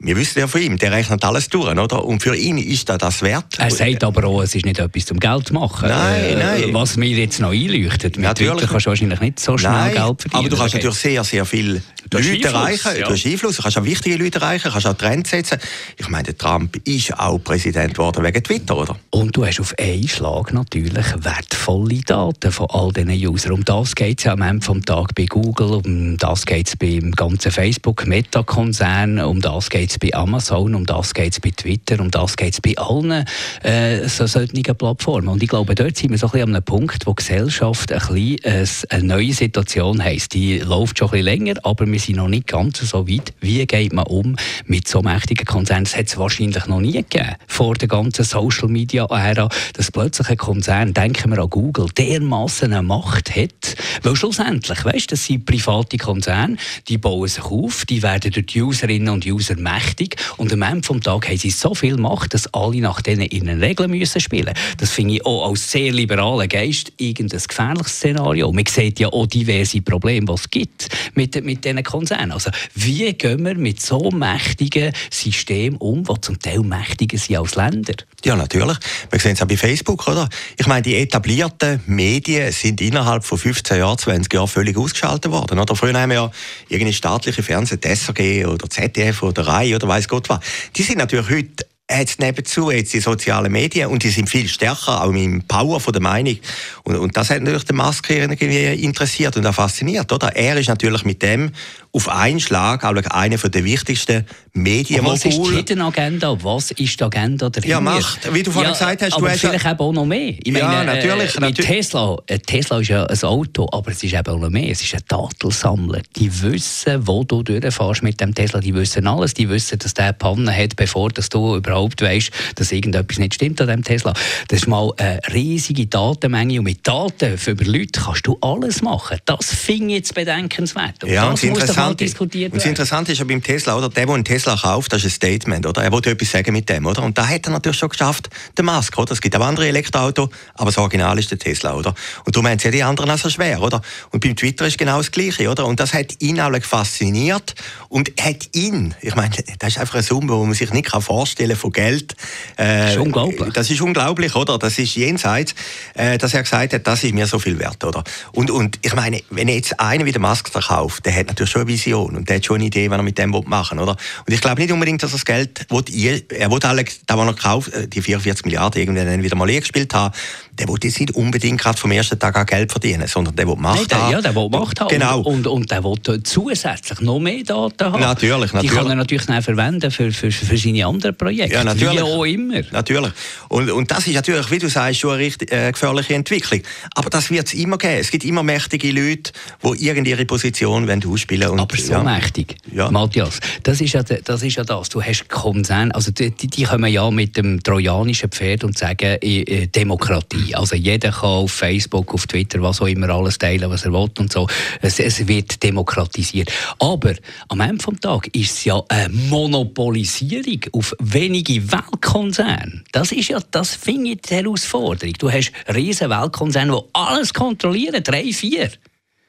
wir 0.00 0.16
wissen 0.16 0.38
ja 0.38 0.46
von 0.46 0.62
ihm, 0.62 0.78
der 0.78 0.92
rechnet 0.92 1.24
alles 1.24 1.48
durch, 1.48 1.76
oder? 1.76 2.04
Und 2.04 2.22
für 2.22 2.36
ihn 2.36 2.56
ist 2.56 2.88
das 2.88 2.98
das 2.98 3.22
wert. 3.22 3.58
Er 3.58 3.70
sagt 3.70 4.04
aber 4.04 4.24
auch, 4.28 4.42
es 4.42 4.54
ist 4.54 4.64
nicht 4.64 4.78
etwas 4.78 5.06
zum 5.06 5.18
Geld 5.18 5.48
zu 5.48 5.54
machen. 5.54 5.88
Nein, 5.88 6.24
äh, 6.24 6.36
nein. 6.36 6.74
Was 6.74 6.96
mir 6.96 7.08
jetzt 7.08 7.40
noch 7.40 7.50
einleuchtet. 7.50 8.16
Mit 8.16 8.24
natürlich. 8.24 8.52
Twitter 8.52 8.66
kannst 8.68 8.86
du 8.86 8.90
wahrscheinlich 8.90 9.20
nicht 9.20 9.40
so 9.40 9.58
schnell 9.58 9.72
nein, 9.72 9.94
Geld 9.94 10.22
verdienen. 10.22 10.34
Aber 10.34 10.48
du 10.48 10.56
kannst 10.56 10.74
natürlich 10.74 10.98
sehr, 10.98 11.24
sehr 11.24 11.44
viel 11.44 11.82
Leute 12.12 12.44
erreichen. 12.44 12.90
Ja. 12.96 13.06
Du 13.06 13.12
hast 13.12 13.26
Einfluss, 13.26 13.56
du 13.56 13.62
kannst 13.62 13.78
auch 13.78 13.84
wichtige 13.84 14.16
Leute 14.22 14.38
erreichen, 14.38 14.70
kannst 14.70 14.86
auch 14.86 14.94
Trends 14.94 15.30
setzen. 15.30 15.58
Ich 15.96 16.08
meine, 16.08 16.36
Trump 16.36 16.76
ist 16.86 17.18
auch 17.18 17.38
Präsident 17.38 17.94
geworden 17.94 18.24
wegen 18.24 18.42
Twitter, 18.42 18.76
oder? 18.76 18.96
Und 19.10 19.36
du 19.36 19.44
hast 19.44 19.60
auf 19.60 19.74
einen 19.78 20.08
Schlag 20.08 20.52
natürlich 20.52 21.06
wertvolle 21.18 22.00
Daten 22.06 22.52
von 22.52 22.66
all 22.70 22.92
diesen 22.92 23.10
Usern. 23.28 23.52
Um 23.52 23.64
das 23.64 23.94
geht 23.94 24.18
es 24.18 24.24
ja 24.24 24.32
am 24.32 24.42
Ende 24.42 24.64
des 24.64 24.84
Tages 24.84 25.12
bei 25.14 25.26
Google, 25.26 25.80
um 25.84 26.16
das 26.16 26.46
geht 26.46 26.68
es 26.68 26.76
beim 26.76 27.10
ganzen 27.12 27.50
Facebook-Meta-Konzern, 27.50 29.18
um 29.18 29.40
das 29.40 29.68
geht 29.68 29.87
es 29.90 29.98
bei 29.98 30.12
Amazon, 30.14 30.74
um 30.74 30.86
das 30.86 31.14
geht 31.14 31.32
es 31.32 31.40
bei 31.40 31.50
Twitter, 31.50 32.00
um 32.00 32.10
das 32.10 32.36
geht 32.36 32.54
es 32.54 32.60
bei 32.60 32.76
allen 32.76 33.24
äh, 33.62 34.08
so 34.08 34.26
solchen 34.26 34.62
Plattformen. 34.62 35.28
Und 35.28 35.42
ich 35.42 35.48
glaube, 35.48 35.74
dort 35.74 35.96
sind 35.96 36.10
wir 36.10 36.18
so 36.18 36.26
ein 36.26 36.32
bisschen 36.32 36.48
an 36.48 36.54
einem 36.56 36.64
Punkt, 36.64 37.06
wo 37.06 37.14
Gesellschaft 37.14 37.92
ein 37.92 37.98
bisschen 37.98 38.86
eine 38.90 39.02
neue 39.04 39.32
Situation 39.32 40.02
heisst. 40.02 40.34
Die 40.34 40.58
läuft 40.58 40.98
schon 40.98 41.08
ein 41.08 41.12
bisschen 41.12 41.24
länger, 41.24 41.54
aber 41.62 41.86
wir 41.86 41.98
sind 41.98 42.16
noch 42.16 42.28
nicht 42.28 42.46
ganz 42.46 42.78
so 42.78 43.08
weit. 43.08 43.32
Wie 43.40 43.64
geht 43.66 43.92
man 43.92 44.06
um 44.06 44.36
mit 44.66 44.88
so 44.88 45.02
mächtigen 45.02 45.46
Konzernen? 45.46 45.84
Das 45.84 45.96
hat 45.96 46.06
es 46.06 46.18
wahrscheinlich 46.18 46.66
noch 46.66 46.80
nie 46.80 46.92
gegeben, 46.92 47.34
vor 47.46 47.74
der 47.74 47.88
ganzen 47.88 48.24
Social-Media-Ära, 48.24 49.48
dass 49.74 49.90
plötzlich 49.90 50.28
ein 50.28 50.36
Konzern, 50.36 50.94
denken 50.94 51.30
wir 51.30 51.38
an 51.38 51.50
Google, 51.50 51.88
dermassen 51.96 52.72
eine 52.72 52.82
Macht 52.82 53.34
hat, 53.34 53.76
weil 54.02 54.16
schlussendlich, 54.16 54.84
weißt, 54.84 55.12
das 55.12 55.24
sind 55.24 55.44
private 55.46 55.96
Konzerne, 55.98 56.56
die 56.88 56.98
bauen 56.98 57.28
sich 57.28 57.44
auf, 57.44 57.84
die 57.86 58.02
werden 58.02 58.30
durch 58.30 58.46
die 58.46 58.62
Userinnen 58.62 59.08
und 59.08 59.26
User 59.26 59.56
mächtig 59.78 60.16
und 60.36 60.52
am 60.52 60.62
Ende 60.62 60.80
des 60.80 61.00
Tages 61.00 61.28
haben 61.28 61.38
sie 61.38 61.50
so 61.50 61.74
viel 61.74 61.96
Macht, 61.96 62.34
dass 62.34 62.52
alle 62.54 62.80
nach 62.80 63.00
denen 63.02 63.28
ihren 63.30 63.60
Regeln 63.60 63.90
müssen 63.90 64.20
spielen. 64.20 64.54
Das 64.76 64.90
finde 64.90 65.14
ich 65.14 65.26
auch 65.26 65.48
als 65.48 65.70
sehr 65.70 65.92
liberaler 65.92 66.48
Geist 66.48 66.92
irgendein 66.96 67.42
gefährliches 67.46 67.92
Szenario. 67.92 68.52
Man 68.52 68.66
sieht 68.66 69.00
ja 69.00 69.08
auch 69.08 69.26
diverse 69.26 69.80
Probleme, 69.82 70.26
die 70.26 70.32
es 70.32 70.50
gibt 70.50 70.88
mit, 71.14 71.44
mit 71.44 71.64
diesen 71.64 71.82
Konzernen. 71.82 72.32
Also 72.32 72.50
wie 72.74 73.12
gehen 73.12 73.44
wir 73.44 73.54
mit 73.54 73.80
so 73.80 74.10
mächtigen 74.10 74.92
Systemen 75.10 75.78
um, 75.78 76.04
die 76.04 76.20
zum 76.20 76.38
Teil 76.38 76.60
mächtiger 76.60 77.18
sind 77.18 77.36
als 77.36 77.54
Länder? 77.54 77.94
Ja, 78.24 78.36
natürlich. 78.36 78.78
Wir 79.10 79.20
sehen 79.20 79.32
es 79.32 79.42
auch 79.42 79.46
bei 79.46 79.56
Facebook, 79.56 80.06
oder? 80.08 80.28
Ich 80.56 80.66
meine, 80.66 80.82
die 80.82 80.96
etablierten 80.96 81.80
Medien 81.86 82.50
sind 82.52 82.80
innerhalb 82.80 83.24
von 83.24 83.38
15 83.38 83.78
Jahren, 83.78 83.98
20 83.98 84.32
Jahren 84.32 84.48
völlig 84.48 84.76
ausgeschaltet 84.76 85.30
worden. 85.30 85.58
Oder? 85.58 85.76
Früher 85.76 85.98
haben 85.98 86.10
wir 86.10 86.16
ja 86.16 86.30
irgendeine 86.68 86.92
staatliche 86.92 87.42
Fernsehen, 87.42 87.80
SRG 87.82 88.46
oder 88.46 88.68
ZDF 88.68 89.22
oder 89.22 89.46
RAI 89.46 89.67
oder 89.74 89.88
weiß 89.88 90.08
Gott 90.08 90.28
was. 90.28 90.40
Die 90.76 90.82
sind 90.82 90.98
natürlich 90.98 91.30
heute 91.30 91.66
hat 91.90 92.16
nebenzu 92.18 92.70
jetzt 92.70 92.92
die 92.92 93.00
sozialen 93.00 93.50
Medien 93.50 93.88
und 93.88 94.02
die 94.02 94.10
sind 94.10 94.28
viel 94.28 94.46
stärker, 94.46 95.02
auch 95.02 95.10
im 95.10 95.42
Power 95.48 95.80
von 95.80 95.92
der 95.92 96.02
Meinung. 96.02 96.36
Und, 96.84 96.96
und 96.96 97.16
das 97.16 97.30
hat 97.30 97.40
natürlich 97.40 97.64
den 97.64 97.76
Musk 97.76 98.10
irgendwie 98.10 98.84
interessiert 98.84 99.36
und 99.36 99.46
auch 99.46 99.54
fasziniert, 99.54 100.12
oder? 100.12 100.36
Er 100.36 100.56
ist 100.58 100.68
natürlich 100.68 101.04
mit 101.04 101.22
dem 101.22 101.50
auf 101.92 102.08
einen 102.08 102.40
Schlag 102.40 102.84
auch 102.84 102.94
einer 102.94 103.36
der 103.36 103.64
wichtigsten 103.64 104.26
Medienmogul. 104.52 105.14
Was 105.14 105.24
ist 105.24 105.38
die 105.38 105.56
Hidden 105.56 105.80
Agenda? 105.80 106.36
Was 106.42 106.70
ist 106.72 107.00
die 107.00 107.04
Agenda 107.04 107.48
dahinter? 107.48 107.68
Ja, 107.68 107.80
Macht. 107.80 108.34
Wie 108.34 108.42
du 108.42 108.50
vorhin 108.50 108.70
ja, 108.70 108.78
gesagt 108.78 109.02
hast. 109.02 109.14
Aber 109.14 109.26
du 109.26 109.32
hast 109.32 109.40
vielleicht 109.40 109.64
eben 109.64 109.78
auch 109.78 109.92
noch 109.92 110.04
mehr. 110.04 110.34
Ich 110.42 110.52
meine, 110.52 110.58
ja, 110.58 110.84
natürlich. 110.84 111.36
Äh, 111.36 111.40
natürlich. 111.40 111.70
Tesla, 111.70 112.16
äh, 112.26 112.38
Tesla 112.38 112.80
ist 112.80 112.88
ja 112.88 113.04
ein 113.04 113.22
Auto, 113.22 113.68
aber 113.72 113.90
es 113.90 114.02
ist 114.02 114.12
eben 114.12 114.26
auch 114.26 114.38
noch 114.38 114.50
mehr. 114.50 114.70
Es 114.70 114.82
ist 114.82 114.94
ein 114.94 115.02
Datensammler. 115.08 116.02
Die 116.16 116.42
wissen, 116.42 117.06
wo 117.06 117.24
du 117.24 117.42
durchfährst 117.42 118.02
mit 118.02 118.20
dem 118.20 118.34
Tesla. 118.34 118.60
Die 118.60 118.74
wissen 118.74 119.06
alles. 119.06 119.34
Die 119.34 119.48
wissen, 119.48 119.78
dass 119.78 119.94
der 119.94 120.12
Pannen 120.12 120.54
hat, 120.54 120.76
bevor 120.76 121.10
dass 121.10 121.28
du 121.28 121.56
überhaupt 121.56 122.02
weißt, 122.02 122.30
dass 122.56 122.72
irgendetwas 122.72 123.18
nicht 123.18 123.34
stimmt 123.34 123.60
an 123.60 123.68
dem 123.68 123.84
Tesla. 123.84 124.12
Das 124.48 124.60
ist 124.60 124.66
mal 124.66 124.92
eine 124.98 125.20
riesige 125.32 125.86
Datenmenge. 125.86 126.58
Und 126.58 126.64
mit 126.64 126.86
Daten 126.86 127.38
über 127.46 127.64
Leute 127.64 128.00
kannst 128.00 128.26
du 128.26 128.36
alles 128.40 128.82
machen. 128.82 129.18
Das 129.24 129.54
finde 129.54 129.88
ich 129.88 129.98
jetzt 129.98 130.14
bedenkenswert. 130.14 131.04
Und 131.04 131.10
ja, 131.10 131.30
das 131.30 131.42
muss 131.44 131.66
doch 131.66 131.77
mal 131.78 131.94
diskutiert. 131.94 132.52
Und 132.52 132.60
das 132.60 132.66
Interessante 132.66 133.12
ist 133.12 133.18
ja 133.18 133.24
beim 133.24 133.42
Tesla, 133.42 133.76
oder? 133.76 133.88
Der, 133.88 134.06
der 134.06 134.14
einen 134.14 134.24
Tesla 134.24 134.56
kauft, 134.56 134.92
das 134.92 135.04
ist 135.04 135.06
ein 135.06 135.10
Statement, 135.16 135.66
oder? 135.66 135.82
Er 135.82 135.92
wollte 135.92 136.10
etwas 136.10 136.30
sagen 136.30 136.52
mit 136.52 136.68
dem, 136.68 136.86
oder? 136.86 137.02
Und 137.02 137.16
da 137.16 137.26
hat 137.26 137.46
er 137.46 137.52
natürlich 137.52 137.78
schon 137.78 137.88
geschafft, 137.88 138.28
den 138.56 138.64
Musk, 138.64 138.98
oder? 138.98 139.12
Es 139.12 139.20
gibt 139.20 139.36
auch 139.36 139.44
andere 139.44 139.68
Elektroautos, 139.68 140.28
aber 140.54 140.66
das 140.66 140.78
Original 140.78 141.18
ist 141.18 141.30
der 141.30 141.38
Tesla, 141.38 141.74
oder? 141.74 141.94
Und 142.24 142.34
darum 142.34 142.48
haben 142.48 142.58
sie 142.58 142.66
ja 142.66 142.72
die 142.72 142.82
anderen 142.82 143.10
auch 143.10 143.18
so 143.18 143.30
schwer, 143.30 143.62
oder? 143.62 143.80
Und 144.10 144.20
beim 144.22 144.36
Twitter 144.36 144.66
ist 144.66 144.78
genau 144.78 144.98
das 144.98 145.10
Gleiche, 145.10 145.48
oder? 145.50 145.66
Und 145.66 145.80
das 145.80 145.94
hat 145.94 146.20
ihn 146.20 146.40
auch 146.40 146.48
fasziniert 146.62 147.54
und 147.88 148.12
hat 148.20 148.48
ihn, 148.54 148.94
ich 149.00 149.14
meine, 149.14 149.34
das 149.58 149.70
ist 149.70 149.78
einfach 149.78 149.94
eine 149.94 150.02
Summe, 150.02 150.26
die 150.26 150.46
man 150.46 150.54
sich 150.54 150.72
nicht 150.72 150.88
vorstellen 150.88 151.50
kann 151.50 151.58
von 151.58 151.72
Geld. 151.72 152.14
Äh, 152.56 152.64
das 152.64 152.90
ist 152.92 152.98
unglaublich. 152.98 153.52
Das 153.52 153.70
ist 153.70 153.80
unglaublich, 153.80 154.34
oder? 154.34 154.58
Das 154.58 154.78
ist 154.78 154.94
jenseits, 154.96 155.54
äh, 155.94 156.18
dass 156.18 156.34
er 156.34 156.42
gesagt 156.42 156.72
hat, 156.72 156.86
das 156.86 157.04
ist 157.04 157.14
mir 157.14 157.26
so 157.26 157.38
viel 157.38 157.58
wert, 157.58 157.84
oder? 157.84 158.02
Und, 158.32 158.50
und 158.50 158.78
ich 158.82 158.94
meine, 158.94 159.22
wenn 159.30 159.48
jetzt 159.48 159.78
einer 159.78 160.04
wieder 160.04 160.18
Musk 160.18 160.48
verkauft, 160.48 161.06
der 161.06 161.14
hat 161.14 161.28
natürlich 161.28 161.50
schon 161.50 161.67
Vision 161.68 162.16
und 162.16 162.28
der 162.28 162.36
hat 162.36 162.44
schon 162.44 162.56
eine 162.56 162.64
Idee, 162.64 162.90
was 162.90 162.98
er 162.98 163.02
mit 163.02 163.18
dem 163.18 163.30
machen 163.30 163.78
will, 163.78 163.84
oder? 163.84 163.96
Und 164.26 164.32
ich 164.32 164.40
glaube 164.40 164.60
nicht 164.60 164.72
unbedingt, 164.72 165.02
dass 165.02 165.10
er 165.12 165.14
das 165.14 165.24
Geld, 165.24 165.66
will, 165.70 166.24
er 166.30 166.50
will 166.50 166.58
alle, 166.64 166.84
da, 167.06 167.16
was 167.18 167.26
er 167.26 167.34
kauft, 167.34 167.72
äh, 167.72 167.86
die 167.86 168.02
44 168.02 168.44
Milliarden 168.44 168.80
irgendwann 168.80 169.22
wieder 169.22 169.36
mal 169.36 169.48
gespielt 169.48 169.94
haben, 169.94 170.14
der 170.58 170.68
will 170.68 170.76
jetzt 170.82 170.98
nicht 170.98 171.14
unbedingt 171.14 171.60
gerade 171.60 171.78
vom 171.78 171.90
ersten 171.90 172.18
Tag 172.18 172.36
an 172.36 172.46
Geld 172.46 172.70
verdienen, 172.70 173.06
sondern 173.06 173.36
der 173.36 173.46
will 173.46 173.56
Macht 173.56 173.78
Nein, 173.78 173.88
der, 173.88 174.02
haben. 174.02 174.12
Ja, 174.12 174.20
der 174.20 174.34
will 174.34 174.48
Macht 174.48 174.80
haben. 174.80 174.88
Genau. 174.88 175.20
Und, 175.20 175.46
und, 175.46 175.46
und 175.46 175.70
der 175.70 175.84
will 175.84 175.96
zusätzlich 176.22 177.00
noch 177.00 177.18
mehr 177.18 177.42
Daten 177.44 177.92
haben. 177.92 178.00
Natürlich, 178.00 178.52
natürlich. 178.52 178.70
Die 178.70 178.76
kann 178.76 178.88
er 178.88 178.96
natürlich 178.96 179.26
dann 179.26 179.42
verwenden 179.42 179.90
für, 179.90 180.12
für, 180.12 180.30
für 180.30 180.56
seine 180.56 180.86
anderen 180.86 181.16
Projekte. 181.16 181.54
Ja, 181.54 181.64
natürlich. 181.64 181.98
Wie 181.98 182.02
auch 182.02 182.24
immer. 182.24 182.60
Natürlich. 182.70 183.12
Und, 183.48 183.70
und 183.70 183.90
das 183.90 184.06
ist 184.06 184.14
natürlich, 184.14 184.50
wie 184.50 184.58
du 184.58 184.68
sagst, 184.68 185.00
schon 185.00 185.12
eine 185.12 185.20
richtig, 185.20 185.52
äh, 185.52 185.72
gefährliche 185.72 186.14
Entwicklung. 186.14 186.60
Aber 186.94 187.10
das 187.10 187.30
wird 187.30 187.46
es 187.46 187.54
immer 187.54 187.78
geben. 187.78 187.98
Es 188.00 188.10
gibt 188.10 188.24
immer 188.24 188.42
mächtige 188.42 188.90
Leute, 188.90 189.32
die 189.62 189.86
irgendwie 189.86 190.10
ihre 190.10 190.26
Position 190.26 190.88
ausspielen 190.88 191.48
wollen. 191.48 191.60
Aber 191.60 191.76
so 191.76 191.92
ja. 191.92 192.02
mächtig. 192.02 192.56
Ja. 192.72 192.90
Matthias, 192.90 193.40
das 193.62 193.80
ist, 193.80 193.92
ja, 193.92 194.02
das 194.02 194.42
ist 194.42 194.56
ja 194.56 194.64
das. 194.64 194.88
Du 194.88 195.02
hast 195.02 195.28
Konzerne, 195.28 195.94
also 195.94 196.10
die, 196.10 196.30
die 196.30 196.64
kommen 196.64 196.92
ja 196.92 197.10
mit 197.10 197.36
dem 197.36 197.62
trojanischen 197.62 198.30
Pferd 198.30 198.64
und 198.64 198.76
sagen 198.76 199.18
äh, 199.20 199.66
Demokratie. 199.66 200.47
Also 200.56 200.76
jeder 200.76 201.10
kann 201.10 201.28
auf 201.28 201.52
Facebook, 201.52 202.12
auf 202.14 202.26
Twitter, 202.26 202.60
was 202.62 202.80
auch 202.80 202.86
immer 202.86 203.08
alles 203.10 203.38
teilen, 203.38 203.70
was 203.70 203.84
er 203.84 203.92
will 203.92 204.08
und 204.18 204.32
so. 204.32 204.46
Es, 204.80 204.98
es 204.98 205.26
wird 205.26 205.62
demokratisiert. 205.62 206.50
Aber 206.78 207.14
am 207.48 207.60
Ende 207.60 207.84
des 207.84 208.00
Tages 208.00 208.30
ist 208.32 208.58
es 208.58 208.64
ja 208.64 208.82
eine 208.88 209.08
Monopolisierung 209.08 210.60
auf 210.72 210.94
wenige 211.00 211.70
Weltkonzerne. 211.70 212.82
Das 212.92 213.12
ist 213.12 213.28
ja, 213.28 213.38
das 213.50 213.74
finde 213.74 214.10
ich 214.10 214.22
die 214.22 214.34
Herausforderung. 214.34 215.14
Du 215.18 215.30
hast 215.30 215.52
riesen 215.74 216.10
Weltkonzerne, 216.10 216.72
die 216.72 216.88
alles 216.92 217.32
kontrollieren, 217.34 218.02
drei, 218.02 218.32
vier. 218.32 218.70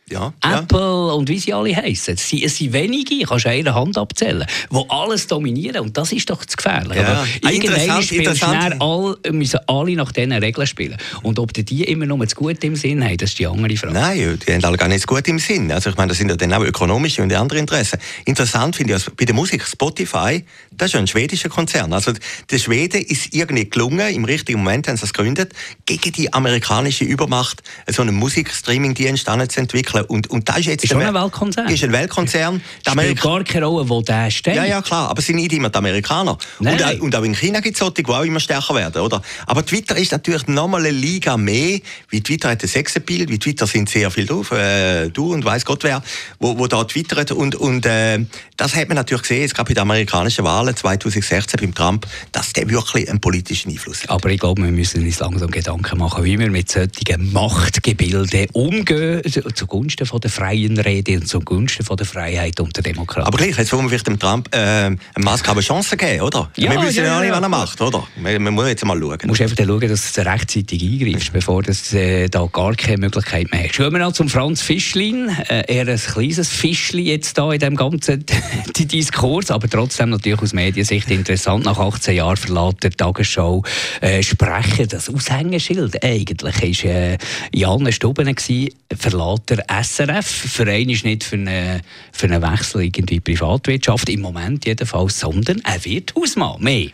Ja, 0.10 0.34
Apple 0.42 0.80
ja. 0.80 1.14
und 1.14 1.30
wie 1.30 1.40
sie 1.40 1.54
alle 1.54 1.76
heißen. 1.76 2.16
Es 2.16 2.30
sind, 2.30 2.44
es 2.44 2.58
sind 2.58 2.74
wenige, 2.74 3.26
kannst 3.26 3.46
du 3.46 3.50
einer 3.50 3.76
Hand 3.76 3.98
abzählen, 3.98 4.46
die 4.72 4.90
alles 4.90 5.28
dominieren. 5.28 5.82
Und 5.82 5.98
das 5.98 6.12
ist 6.12 6.30
doch 6.30 6.44
zu 6.46 6.58
gefährlich. 6.58 6.98
Ja. 6.98 7.26
Ah, 7.44 7.50
irgendwann 7.50 8.04
spielen 8.04 8.82
all, 8.82 9.18
müssen 9.32 9.60
alle 9.68 9.96
nach 9.96 10.12
diesen 10.12 10.34
Regeln 10.34 10.68
spielen. 10.68 10.98
Und 11.24 11.40
ob 11.40 11.54
die, 11.54 11.84
immer 11.84 12.06
nur 12.06 12.20
das 12.20 12.36
Gute 12.36 12.68
im 12.68 12.76
Sinn 12.76 13.04
haben, 13.04 13.18
das 13.18 13.32
ist 13.32 13.40
die 13.40 13.48
andere 13.48 13.76
Frage. 13.78 13.94
Nein, 13.94 14.40
die 14.46 14.54
haben 14.54 14.64
alle 14.64 14.78
gar 14.78 14.88
nicht 14.88 15.02
das 15.02 15.08
Gute 15.08 15.30
im 15.30 15.40
Sinn. 15.40 15.72
Also 15.72 15.90
ich 15.90 15.98
meine, 15.98 16.10
das 16.10 16.18
sind 16.18 16.30
ja 16.30 16.36
dann 16.36 16.54
auch 16.54 16.64
ökonomische 16.64 17.22
und 17.22 17.34
andere 17.34 17.60
Interessen. 17.60 18.00
Interessant 18.26 18.76
finde 18.76 18.94
ich, 18.94 18.96
also 18.96 19.12
bei 19.16 19.26
der 19.26 19.36
Musik 19.36 19.66
Spotify, 19.66 20.44
das 20.72 20.88
ist 20.88 20.94
ja 20.94 21.00
ein 21.00 21.08
schwedischer 21.08 21.50
Konzern. 21.50 21.94
Also 21.94 22.14
der 22.50 22.58
Schwede 22.58 23.00
ist 23.00 23.34
irgendwie 23.34 23.70
gelungen, 23.70 24.14
im 24.14 24.26
richtigen 24.26 24.60
Moment 24.60 24.88
haben 24.88 24.98
sie 24.98 25.06
es 25.06 25.14
gegründet, 25.14 25.54
gegen 25.86 26.12
die 26.12 26.34
amerikanische 26.34 27.04
Übermacht 27.04 27.62
so 27.88 28.02
einen 28.02 28.16
Musikstreaming-Dienst 28.16 29.26
zu 29.50 29.60
entwickeln 29.60 29.99
entwickeln. 30.00 30.06
Und, 30.08 30.30
und 30.30 30.50
das 30.50 30.60
ist 30.60 30.66
jetzt... 30.66 30.84
Ist 30.84 30.92
schon 30.92 31.02
ein 31.02 31.14
Weltkonzern. 31.14 31.70
Ist 31.70 31.84
ein 31.84 31.92
Weltkonzern. 31.92 32.62
Spielt 32.88 33.22
gar 33.22 33.44
keine 33.44 33.66
Rolle, 33.66 33.90
wo 33.90 34.02
der 34.02 34.32
steht. 34.32 34.56
Ja, 34.56 34.66
ja, 34.66 34.82
klar. 34.82 35.10
Aber 35.10 35.20
es 35.20 35.26
sind 35.26 35.38
nicht 35.38 35.54
immer 35.54 35.70
die 35.70 35.78
Amerikaner. 35.78 36.38
Und, 36.60 36.84
auch, 36.84 37.00
und 37.00 37.16
auch 37.16 37.24
in 37.24 37.36
China 37.36 37.60
gibt 37.60 37.76
es 37.76 37.80
solche, 37.80 38.04
die 38.04 38.12
auch 38.12 38.24
immer 38.24 38.40
stärker 38.40 38.76
werden, 38.76 39.02
oder? 39.02 39.22
Aber 39.46 39.66
Twitter 39.66 39.96
ist 39.98 40.12
natürlich 40.12 40.48
nochmal 40.48 40.82
eine 40.82 40.92
Liga 40.92 41.38
mehr. 41.38 41.80
Wie 42.10 42.22
Twitter 42.22 42.50
hat 42.50 42.64
ein 42.64 42.68
Sexappeal. 42.68 43.28
Wie 43.30 43.40
Twitter 43.40 43.68
sind 43.68 43.90
sehr 43.90 44.12
viel 44.12 44.26
drauf. 44.26 44.52
Äh, 44.52 45.10
du 45.10 45.34
und 45.34 45.44
weiß 45.46 45.66
Gott 45.66 45.84
wer, 45.84 46.02
wo, 46.40 46.58
wo 46.58 46.68
da 46.68 46.84
twittert. 46.84 47.32
Und, 47.32 47.56
und 47.56 47.86
äh, 47.86 48.20
das 48.58 48.76
hat 48.76 48.88
man 48.88 48.96
natürlich 48.96 49.24
gesehen, 49.24 49.42
jetzt 49.42 49.56
gerade 49.56 49.68
bei 49.68 49.74
den 49.74 49.82
amerikanischen 49.82 50.46
Wahlen 50.46 50.76
2016 50.76 51.60
beim 51.60 51.74
Trump, 51.74 52.08
dass 52.32 52.54
der 52.54 52.70
wirklich 52.70 53.10
einen 53.10 53.20
politischen 53.20 53.72
Einfluss 53.72 54.04
hat. 54.04 54.10
Aber 54.10 54.30
ich 54.30 54.40
glaube, 54.40 54.62
wir 54.62 54.72
müssen 54.72 55.04
uns 55.04 55.20
langsam 55.20 55.52
Gedanken 55.52 55.98
machen, 55.98 56.24
wie 56.24 56.38
wir 56.38 56.50
mit 56.50 56.70
solchen 56.70 57.32
Machtgebilden 57.32 58.48
umgehen, 58.54 59.22
zugunsten 59.54 59.89
zugunsten 59.90 60.06
von 60.06 60.22
der 60.22 60.30
freien 60.30 60.78
Rede 60.78 61.16
und 61.16 61.28
zugunsten 61.28 61.84
von 61.84 61.98
der 61.98 62.06
Freiheit 62.06 62.60
und 62.60 62.76
der 62.76 62.84
Demokratie. 62.84 63.28
Aber 63.28 63.38
gleich, 63.38 63.58
jetzt 63.58 63.72
wollen 63.74 63.84
wir 63.84 63.90
vielleicht 63.90 64.08
dem 64.08 64.20
Trump 64.20 64.54
äh, 64.54 64.92
Musk 65.18 65.50
eine 65.50 65.62
Chance 65.62 65.98
geben, 65.98 66.22
oder? 66.22 66.50
Ja, 66.58 66.72
wir 66.72 66.82
wissen 66.82 67.04
ja, 67.04 67.06
ja 67.06 67.22
nicht, 67.22 67.32
was 67.32 67.42
er 67.42 67.50
macht, 67.50 67.82
oder? 67.82 68.08
Wir, 68.18 68.40
wir 68.40 68.52
müssen 68.52 68.68
jetzt 68.68 68.86
mal 68.86 69.00
schauen. 69.00 69.18
Du 69.20 69.28
musst 69.28 69.42
einfach 69.42 69.58
schauen, 69.58 69.88
dass 69.88 70.14
du 70.14 70.26
rechtzeitig 70.26 70.84
eingreifst, 70.84 71.34
bevor 71.34 71.64
du 71.64 71.72
äh, 71.98 72.30
da 72.30 72.46
gar 72.52 72.76
keine 72.76 72.98
Möglichkeit 72.98 73.52
mehr 73.52 73.64
hast. 73.64 73.76
Schauen 73.76 73.92
wir 73.92 74.00
noch 74.00 74.14
zum 74.14 74.30
Franz 74.30 74.62
Fischlin. 74.62 75.30
Äh, 75.50 75.74
eher 75.74 75.88
ein 75.88 75.98
kleines 75.98 76.50
Fischli 76.50 77.04
jetzt 77.04 77.38
da 77.38 77.52
in 77.52 77.60
dem 77.60 77.76
ganzen 77.76 78.26
Diskurs, 78.78 79.52
aber 79.52 79.70
trotzdem 79.70 80.10
natürlich 80.10 80.42
aus 80.42 80.54
Mediensicht 80.54 81.10
interessant. 81.10 81.66
Nach 81.66 81.80
18 81.80 82.16
Jahren 82.16 82.38
verlässt 82.38 82.84
der 82.84 82.92
Tagesschau 82.92 83.64
äh, 84.02 84.22
sprechen. 84.22 84.88
Das 84.88 85.10
Aushängeschild 85.10 86.04
eigentlich 86.04 86.62
ist 86.64 86.84
äh, 86.86 87.18
in 87.52 87.66
allen 87.66 87.92
Stuben 87.92 88.36
gewesen, 88.36 88.70
verlässt 88.96 89.50
der 89.50 89.70
SRF. 89.84 90.26
Verein 90.26 90.90
ist 90.90 91.06
nicht 91.06 91.24
für 91.24 91.36
einen, 91.36 91.82
für 92.12 92.28
einen 92.28 92.42
Wechsel 92.42 92.84
in 92.84 93.06
die 93.06 93.20
Privatwirtschaft, 93.20 94.10
im 94.10 94.22
Moment 94.22 94.66
jedenfalls, 94.66 95.20
sondern 95.20 95.62
er 95.64 95.84
wird 95.86 96.14
Hausmann. 96.16 96.62
Mehr. 96.62 96.90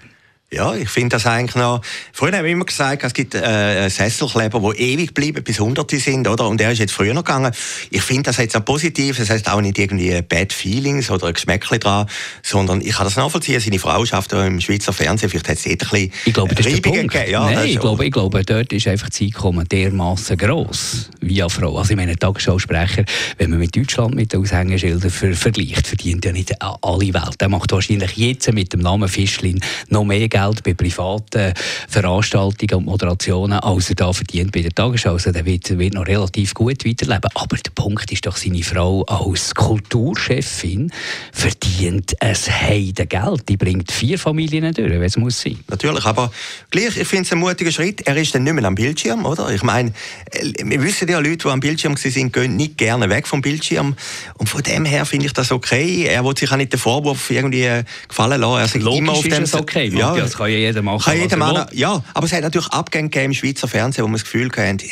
Ja, 0.55 0.73
ich 0.73 0.87
finde 0.87 1.17
das 1.17 1.25
eigentlich 1.25 1.55
noch. 1.55 1.81
Früher 2.13 2.31
haben 2.31 2.45
wir 2.45 2.51
immer 2.51 2.63
gesagt, 2.63 3.03
es 3.03 3.13
gibt 3.13 3.35
äh, 3.35 3.89
Sesselkleber, 3.89 4.73
die 4.73 4.93
ewig 4.93 5.13
bleiben, 5.13 5.43
bis 5.43 5.59
Hunderte 5.59 5.99
sind, 5.99 6.29
oder? 6.29 6.47
Und 6.47 6.61
er 6.61 6.71
ist 6.71 6.79
jetzt 6.79 6.93
früher 6.93 7.13
noch 7.13 7.25
gegangen. 7.25 7.51
Ich 7.89 8.01
finde 8.01 8.23
das 8.23 8.37
jetzt 8.37 8.55
auch 8.55 8.63
positiv. 8.63 9.17
Das 9.17 9.29
heißt 9.29 9.49
auch 9.49 9.59
nicht 9.59 9.77
irgendwie 9.77 10.21
Bad 10.21 10.53
Feelings 10.53 11.11
oder 11.11 11.27
ein 11.27 11.33
Geschmäckchen 11.33 11.81
dran, 11.81 12.07
sondern 12.41 12.79
ich 12.79 12.93
kann 12.93 13.03
das 13.03 13.17
nachvollziehen. 13.17 13.59
Seine 13.59 13.79
Frau 13.79 14.05
schafft 14.05 14.31
im 14.31 14.61
Schweizer 14.61 14.93
Fernsehen. 14.93 15.29
Vielleicht 15.29 15.49
hat 15.49 15.57
es 15.57 15.65
eh 15.65 15.71
ein 15.71 15.77
bisschen 15.77 16.11
Ich 16.23 16.33
glaube, 16.33 16.55
das 16.55 16.65
ist 16.65 16.85
der 16.85 16.89
Punkt. 16.89 17.13
Ja, 17.27 17.51
Nein, 17.51 17.67
ich 17.67 17.79
glaube, 17.79 18.05
ich 18.05 18.13
glaube, 18.13 18.45
dort 18.45 18.71
ist 18.71 18.87
einfach 18.87 19.09
die 19.09 19.31
Zeit 19.33 19.71
dermaßen 19.73 20.37
gross, 20.37 21.09
via 21.19 21.49
Frau. 21.49 21.77
Also 21.77 21.91
ich 21.91 21.97
meine, 21.97 22.15
Tagesschausprecher, 22.15 23.03
wenn 23.37 23.49
man 23.49 23.59
mit 23.59 23.75
Deutschland 23.75 24.15
mit 24.15 24.31
den 24.31 24.39
Aushängeschildern 24.39 25.11
ver 25.11 25.33
vergleicht, 25.33 25.85
verdient 25.85 26.23
ja 26.23 26.31
nicht 26.31 26.53
alle 26.61 27.13
Welt. 27.13 27.41
Der 27.41 27.49
macht 27.49 27.73
wahrscheinlich 27.73 28.15
jetzt 28.15 28.49
mit 28.53 28.71
dem 28.71 28.79
Namen 28.79 29.09
Fischlin 29.09 29.59
noch 29.89 30.05
mehr 30.05 30.29
Geld 30.29 30.44
bei 30.63 30.73
privaten 30.73 31.53
Veranstaltungen 31.89 32.75
und 32.75 32.85
Moderationen, 32.85 33.59
als 33.59 33.89
er 33.89 33.95
da 33.95 34.13
verdient 34.13 34.51
bei 34.51 34.61
der 34.61 34.71
Tagesschau. 34.71 35.13
Also 35.13 35.31
der 35.31 35.45
wird, 35.45 35.77
wird 35.77 35.93
noch 35.93 36.07
relativ 36.07 36.53
gut 36.53 36.85
weiterleben. 36.85 37.29
Aber 37.33 37.57
der 37.57 37.71
Punkt 37.71 38.11
ist 38.11 38.25
doch, 38.25 38.37
seine 38.37 38.63
Frau 38.63 39.03
als 39.03 39.55
Kulturchefin 39.55 40.91
verdient 41.31 42.21
ein 42.21 42.35
Heidengeld. 42.35 43.47
Die 43.49 43.57
bringt 43.57 43.91
vier 43.91 44.19
Familien 44.19 44.73
durch, 44.73 44.91
wenn 44.91 45.01
es 45.01 45.17
muss 45.17 45.41
sein. 45.41 45.57
Natürlich, 45.67 46.05
aber 46.05 46.31
gleich, 46.69 46.97
ich 46.97 47.07
finde 47.07 47.23
es 47.23 47.31
ein 47.31 47.39
mutiger 47.39 47.71
Schritt. 47.71 48.01
Er 48.01 48.17
ist 48.17 48.35
dann 48.35 48.43
nicht 48.43 48.53
mehr 48.53 48.65
am 48.65 48.75
Bildschirm, 48.75 49.25
oder? 49.25 49.49
Ich 49.49 49.63
meine, 49.63 49.93
wir 50.63 50.83
wissen 50.83 51.07
ja, 51.07 51.19
Leute, 51.19 51.37
die 51.37 51.47
am 51.47 51.59
Bildschirm 51.59 51.95
sind, 51.97 52.33
gehen 52.33 52.55
nicht 52.55 52.77
gerne 52.77 53.09
weg 53.09 53.27
vom 53.27 53.41
Bildschirm. 53.41 53.95
Und 54.37 54.47
von 54.47 54.61
dem 54.63 54.85
her 54.85 55.05
finde 55.05 55.27
ich 55.27 55.33
das 55.33 55.51
okay. 55.51 56.05
Er 56.05 56.23
will 56.25 56.37
sich 56.37 56.51
auch 56.51 56.57
nicht 56.57 56.73
den 56.73 56.79
Vorwurf 56.79 57.29
irgendwie 57.31 57.69
gefallen 58.07 58.41
lassen. 58.41 58.59
Er 58.59 58.67
sagt 58.67 58.83
Logisch 58.83 58.99
immer 58.99 59.11
auf 59.13 59.23
dem... 59.23 59.43
Ist 59.43 59.53
es 59.53 59.59
okay, 59.59 59.87
ja, 59.87 60.15
das 60.35 60.39
kann 60.39 60.51
ja 60.51 60.57
jeder 60.57 60.81
machen. 60.81 61.03
Kann 61.03 61.17
jeder 61.17 61.37
machen, 61.37 61.65
ja. 61.71 62.03
Aber 62.13 62.25
es 62.25 62.33
hat 62.33 62.41
natürlich 62.41 62.67
Abgänge 62.67 63.23
im 63.23 63.33
Schweizer 63.33 63.69
Fernsehen, 63.69 64.03
wo 64.03 64.07
man 64.07 64.15
das 64.15 64.25
Gefühl 64.25 64.51
hatte, 64.51 64.85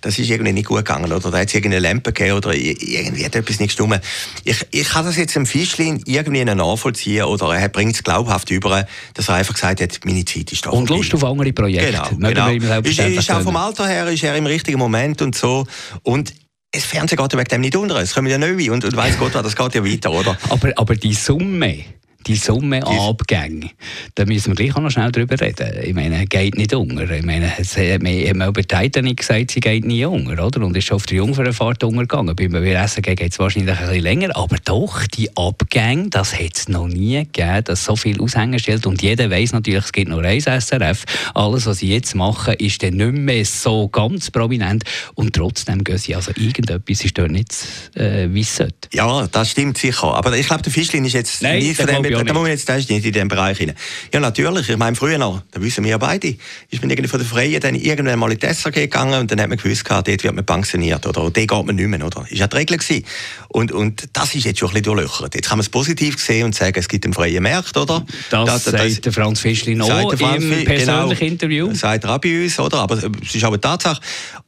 das 0.00 0.18
ist 0.18 0.30
irgendwie 0.30 0.52
nicht 0.52 0.66
gut 0.66 0.78
gegangen, 0.78 1.12
oder 1.12 1.30
da 1.30 1.38
hat 1.38 1.48
es 1.48 1.54
irgendeine 1.54 1.86
Lampe 1.86 2.12
gegeben, 2.12 2.36
oder 2.36 2.52
irgendwie 2.54 3.24
hat 3.24 3.36
etwas 3.36 3.60
nicht 3.60 3.76
gestimmt. 3.76 4.00
Ich, 4.42 4.66
ich 4.72 4.88
kann 4.88 5.04
das 5.04 5.16
jetzt 5.16 5.36
im 5.36 5.46
Fischlin 5.46 6.02
irgendwie 6.06 6.44
nachvollziehen, 6.44 7.24
oder 7.24 7.54
er 7.54 7.68
bringt 7.68 7.94
es 7.94 8.02
glaubhaft 8.02 8.50
über, 8.50 8.84
dass 9.14 9.28
er 9.28 9.36
einfach 9.36 9.54
gesagt 9.54 9.80
hat, 9.80 10.00
meine 10.04 10.24
Zeit 10.24 10.50
ist 10.50 10.66
da 10.66 10.70
Und 10.70 10.88
Lust 10.88 11.14
auf 11.14 11.24
andere 11.24 11.52
Projekte. 11.52 12.16
Genau, 12.16 12.48
genau. 12.48 12.80
Ist, 12.80 12.98
ist 12.98 13.30
auch 13.30 13.42
vom 13.42 13.56
Alter 13.56 13.86
her 13.86 14.08
ist 14.08 14.24
er 14.24 14.34
im 14.34 14.46
richtigen 14.46 14.78
Moment 14.78 15.22
und 15.22 15.36
so. 15.36 15.66
Und 16.02 16.34
das 16.72 16.84
Fernsehen 16.84 17.18
geht 17.18 17.32
wegen 17.34 17.44
dem 17.44 17.60
nicht 17.60 17.76
unter. 17.76 17.96
Es 17.96 18.14
kommen 18.14 18.28
ja 18.28 18.38
neue 18.38 18.72
und, 18.72 18.84
und 18.84 18.96
weiss 18.96 19.18
Gott, 19.18 19.34
das 19.34 19.54
geht 19.54 19.74
ja 19.74 19.84
weiter, 19.84 20.10
oder? 20.10 20.36
aber, 20.48 20.72
aber 20.76 20.96
die 20.96 21.12
Summe 21.12 21.84
die 22.26 22.36
Summe 22.36 22.86
an 22.86 22.98
Abgängen, 22.98 23.70
da 24.14 24.24
müssen 24.24 24.48
wir 24.48 24.54
gleich 24.54 24.76
auch 24.76 24.80
noch 24.80 24.90
schnell 24.90 25.12
drüber 25.12 25.40
reden. 25.40 25.68
Ich 25.82 25.94
meine, 25.94 26.26
geht 26.26 26.56
nicht 26.56 26.74
unter. 26.74 27.10
Ich 27.10 27.24
meine, 27.24 27.52
es 27.58 27.76
hat 27.76 28.02
mir 28.02 28.32
über 28.32 28.62
Titanic 28.62 29.18
gesagt, 29.18 29.50
sie 29.50 29.60
geht 29.60 29.84
nie 29.84 30.04
unter, 30.04 30.44
oder? 30.44 30.64
Und 30.64 30.76
ist 30.76 30.86
schon 30.86 30.96
auf 30.96 31.06
der 31.06 31.18
Jungfernfahrt 31.18 31.84
untergegangen. 31.84 32.36
Beim 32.36 32.52
WSG 32.52 33.14
geht 33.14 33.32
es 33.32 33.38
wahrscheinlich 33.38 33.76
ein 33.76 33.86
bisschen 33.86 34.02
länger, 34.02 34.36
aber 34.36 34.56
doch, 34.64 35.06
die 35.06 35.36
Abgänge, 35.36 36.10
das 36.10 36.38
hat 36.38 36.56
es 36.56 36.68
noch 36.68 36.88
nie 36.88 37.18
gegeben, 37.18 37.64
dass 37.64 37.84
so 37.84 37.96
viel 37.96 38.20
Aushängen 38.20 38.58
stellt. 38.58 38.86
Und 38.86 39.02
jeder 39.02 39.30
weiß 39.30 39.52
natürlich, 39.52 39.84
es 39.84 39.92
gibt 39.92 40.08
nur 40.08 40.22
ein 40.22 40.40
SRF. 40.40 41.04
Alles, 41.34 41.66
was 41.66 41.78
sie 41.78 41.88
jetzt 41.88 42.14
machen, 42.14 42.54
ist 42.54 42.82
dann 42.82 42.94
nicht 42.94 43.12
mehr 43.12 43.44
so 43.44 43.88
ganz 43.88 44.30
prominent. 44.30 44.84
Und 45.14 45.34
trotzdem 45.34 45.84
gehen 45.84 45.98
sie, 45.98 46.14
also 46.14 46.32
irgendetwas 46.36 47.04
ist 47.04 47.18
dort 47.18 47.30
nicht, 47.30 47.54
äh, 47.94 48.28
wie 48.30 48.40
es 48.40 48.62
Ja, 48.92 49.26
das 49.26 49.50
stimmt 49.50 49.78
sicher. 49.78 50.14
Aber 50.14 50.36
ich 50.36 50.46
glaube, 50.46 50.62
der 50.62 50.72
Fischlin 50.72 51.04
ist 51.04 51.14
jetzt 51.14 51.42
Nein, 51.42 51.58
nicht 51.58 51.80
von 51.80 51.86
dem 51.86 52.11
da, 52.18 52.24
da 52.24 52.32
muss 52.32 52.42
man 52.42 52.50
jetzt 52.50 52.68
das 52.68 52.88
nicht 52.88 53.04
in 53.04 53.12
diesem 53.12 53.28
Bereich 53.28 53.60
rein. 53.60 53.72
Ja, 54.12 54.20
natürlich. 54.20 54.68
Ich 54.68 54.76
meine, 54.76 54.96
früher 54.96 55.18
noch, 55.18 55.42
da 55.50 55.60
wissen 55.62 55.84
wir 55.84 55.92
ja 55.92 55.98
beide, 55.98 56.36
ist 56.70 56.82
man 56.82 56.90
irgendwie 56.90 57.08
von 57.08 57.20
der 57.20 57.28
Freien 57.28 57.60
dann 57.60 57.74
irgendwann 57.74 58.18
mal 58.18 58.32
in 58.32 58.38
die 58.38 58.46
SRG 58.46 58.72
gegangen 58.72 59.20
und 59.20 59.30
dann 59.30 59.40
hat 59.40 59.48
man 59.48 59.58
gewusst, 59.58 59.84
dort 59.88 60.06
wird 60.06 60.34
man 60.34 60.44
pensioniert, 60.44 61.06
oder? 61.06 61.20
Dort 61.20 61.34
geht 61.34 61.50
man 61.50 61.74
nicht 61.74 61.88
mehr, 61.88 62.04
oder? 62.04 62.24
Ist 62.28 62.38
ja 62.38 62.46
die 62.46 62.56
Regel 62.56 62.78
gewesen. 62.78 63.04
Und, 63.48 63.72
und 63.72 64.08
das 64.12 64.34
ist 64.34 64.44
jetzt 64.44 64.58
schon 64.58 64.70
ein 64.70 64.82
bisschen 64.82 64.96
durchlöchert. 64.96 65.34
Jetzt 65.34 65.48
kann 65.48 65.58
man 65.58 65.62
es 65.62 65.68
positiv 65.68 66.18
sehen 66.18 66.46
und 66.46 66.54
sagen, 66.54 66.78
es 66.78 66.88
gibt 66.88 67.04
einen 67.04 67.14
freien 67.14 67.42
Markt, 67.42 67.76
oder? 67.76 68.04
Das, 68.30 68.46
das 68.46 68.64
sagt 68.64 68.78
das, 68.78 69.00
der 69.00 69.12
Franz 69.12 69.40
Fischlin 69.40 69.80
auch 69.82 70.12
im 70.12 70.18
persönlichen 70.18 70.86
genau, 70.86 71.10
Interview. 71.10 71.74
Sagt 71.74 72.04
er 72.04 72.14
auch 72.14 72.18
bei 72.18 72.44
uns, 72.44 72.58
oder? 72.58 72.78
Aber 72.78 72.96
es 72.96 73.34
ist 73.34 73.44
aber 73.44 73.60
Tatsache. 73.60 74.00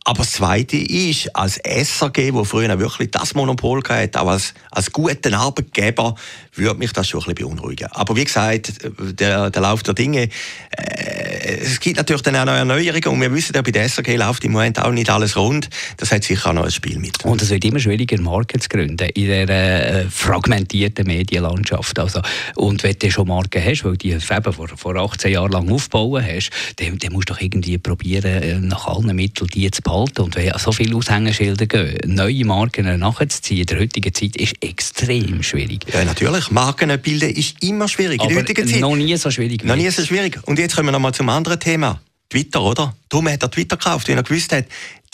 Aber 0.07 0.19
das 0.19 0.33
Zweite 0.33 0.77
ist, 0.77 1.35
als 1.35 1.57
SRG, 1.57 2.35
wo 2.35 2.45
früher 2.45 2.79
wirklich 2.79 3.11
das 3.11 3.35
Monopol 3.35 3.83
hatte, 3.89 4.21
auch 4.21 4.29
als, 4.29 4.53
als 4.71 4.93
guter 4.93 5.33
Arbeitgeber, 5.33 6.15
würde 6.53 6.79
mich 6.79 6.93
das 6.93 7.09
schon 7.09 7.23
ein 7.23 7.35
bisschen 7.35 7.57
beunruhigen. 7.57 7.89
Aber 7.91 8.15
wie 8.15 8.25
gesagt, 8.25 8.81
der, 9.19 9.49
der 9.51 9.63
Lauf 9.63 9.83
der 9.83 9.95
Dinge, 9.95 10.29
äh, 10.77 11.14
es 11.45 11.81
gibt 11.81 11.97
natürlich 11.97 12.23
dann 12.23 12.37
auch 12.37 12.47
noch 12.47 12.55
Erneuerungen 12.55 13.07
und 13.07 13.21
wir 13.21 13.33
wissen 13.33 13.53
ja, 13.55 13.63
bei 13.63 13.71
der 13.71 13.89
SRG 13.89 14.17
läuft 14.17 14.45
im 14.45 14.53
Moment 14.53 14.81
auch 14.81 14.91
nicht 14.91 15.11
alles 15.11 15.37
rund. 15.37 15.69
Das 15.99 16.11
hat 16.11 16.25
sicher 16.25 16.51
auch 16.51 16.55
noch 16.55 16.65
ein 16.65 16.71
Spiel 16.71 16.99
mit. 16.99 17.25
Und 17.25 17.43
es 17.43 17.51
wird 17.51 17.65
immer 17.65 17.79
schwieriger, 17.79 18.21
Marken 18.21 18.61
zu 18.61 18.69
gründen 18.69 19.09
in 19.09 19.25
dieser 19.25 19.49
äh, 19.49 20.05
fragmentierten 20.09 21.07
Medienlandschaft. 21.07 21.99
Also, 21.99 22.21
und 22.57 22.83
wenn 22.83 22.97
du 22.99 23.11
schon 23.11 23.29
Marken 23.29 23.63
hast, 23.63 23.85
weil 23.85 23.93
du 23.93 23.99
die 23.99 24.11
eben 24.13 24.53
vor, 24.53 24.69
vor 24.69 24.97
18 24.97 25.33
Jahren 25.33 25.53
lang 25.53 25.71
aufbauen 25.71 26.25
hast, 26.25 26.51
dann, 26.77 26.99
dann 26.99 27.13
musst 27.13 27.29
du 27.29 27.35
doch 27.35 27.41
irgendwie 27.41 27.79
probieren, 27.79 28.43
äh, 28.43 28.59
nach 28.61 28.87
allen 28.87 29.15
Mitteln 29.15 29.49
die 29.53 29.71
zu 29.71 29.83
behalten. 29.83 30.23
Und 30.23 30.37
wenn 30.37 30.53
so 30.59 30.73
viele 30.73 30.97
Aushängeschilder 30.97 31.67
gehen, 31.67 32.15
neue 32.15 32.45
Marken 32.45 32.99
nachzuziehen 32.99 33.61
in 33.61 33.67
der 33.67 33.81
heutigen 33.81 34.15
Zeit, 34.15 34.37
ist 34.37 34.55
extrem 34.61 35.43
schwierig. 35.43 35.85
Ja, 35.93 36.05
natürlich. 36.05 36.51
Marken 36.51 36.99
bilden 37.01 37.31
ist 37.31 37.63
immer 37.63 37.89
schwierig 37.89 38.23
in 38.23 38.29
der 38.29 38.39
heutigen 38.39 38.67
Zeit. 38.67 38.81
noch 38.81 38.97
nie 38.97 39.17
so 39.17 39.31
schwierig. 39.31 39.65
Noch 39.65 39.77
nie 39.77 39.91
so 39.91 40.05
schwierig. 40.05 40.39
Und 40.45 40.59
jetzt 40.59 40.75
kommen 40.75 40.89
wir 40.89 40.93
noch 40.93 41.01
mal 41.01 41.13
zum 41.13 41.29
anderen 41.35 41.61
Thema. 41.61 42.01
Twitter, 42.31 42.63
oder? 42.63 42.97
Darum 43.09 43.29
hat 43.29 43.43
er 43.43 43.51
Twitter 43.51 43.77
gekauft, 43.77 44.09
weil 44.09 44.17
er 44.17 44.23
gewusst 44.23 44.53
hat, 44.53 44.65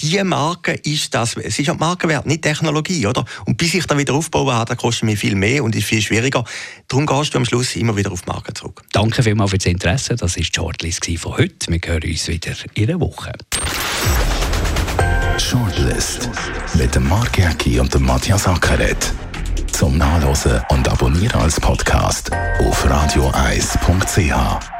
diese 0.00 0.24
Marke 0.24 0.72
ist 0.72 1.14
das, 1.14 1.37
es 1.37 1.59
ist 1.59 1.66
ja 1.66 1.74
Markenwert, 1.74 2.24
nicht 2.24 2.40
Technologie, 2.40 3.06
oder? 3.06 3.26
Und 3.44 3.59
bis 3.59 3.74
ich 3.74 3.87
dann 3.87 3.98
wieder 3.98 4.14
aufbauen 4.14 4.54
habe, 4.54 4.74
kostet 4.74 5.04
mir 5.04 5.16
viel 5.16 5.35
mehr 5.35 5.62
und 5.62 5.76
ist 5.76 5.85
viel 5.85 6.00
schwieriger. 6.00 6.44
Darum 6.88 7.04
gehst 7.04 7.35
du 7.35 7.38
am 7.38 7.44
Schluss 7.44 7.76
immer 7.76 7.94
wieder 7.96 8.11
auf 8.11 8.22
die 8.22 8.30
Marke 8.30 8.54
zurück. 8.54 8.83
Danke 8.92 9.22
vielmals 9.22 9.50
für 9.50 9.59
das 9.59 9.66
Interesse. 9.66 10.16
Das 10.16 10.37
war 10.37 10.42
die 10.42 10.50
Shortlist 10.54 11.04
von 11.18 11.37
heute. 11.37 11.70
Wir 11.70 11.80
hören 11.85 12.11
uns 12.11 12.28
wieder 12.28 12.54
in 12.74 12.88
einer 12.88 13.00
Woche. 13.00 13.33
Shortlist 15.38 16.30
mit 16.74 16.94
dem 16.94 17.06
Mark 17.06 17.37
Jäcki 17.37 17.78
und 17.78 17.92
dem 17.92 18.04
Matthias 18.04 18.46
Ackeret. 18.46 19.12
Zum 19.72 19.98
Nachlesen 19.98 20.62
und 20.70 20.88
Abonnieren 20.88 21.40
als 21.40 21.61
Podcast 21.61 22.30
auf 22.61 22.88
radioeis.ch. 22.88 24.79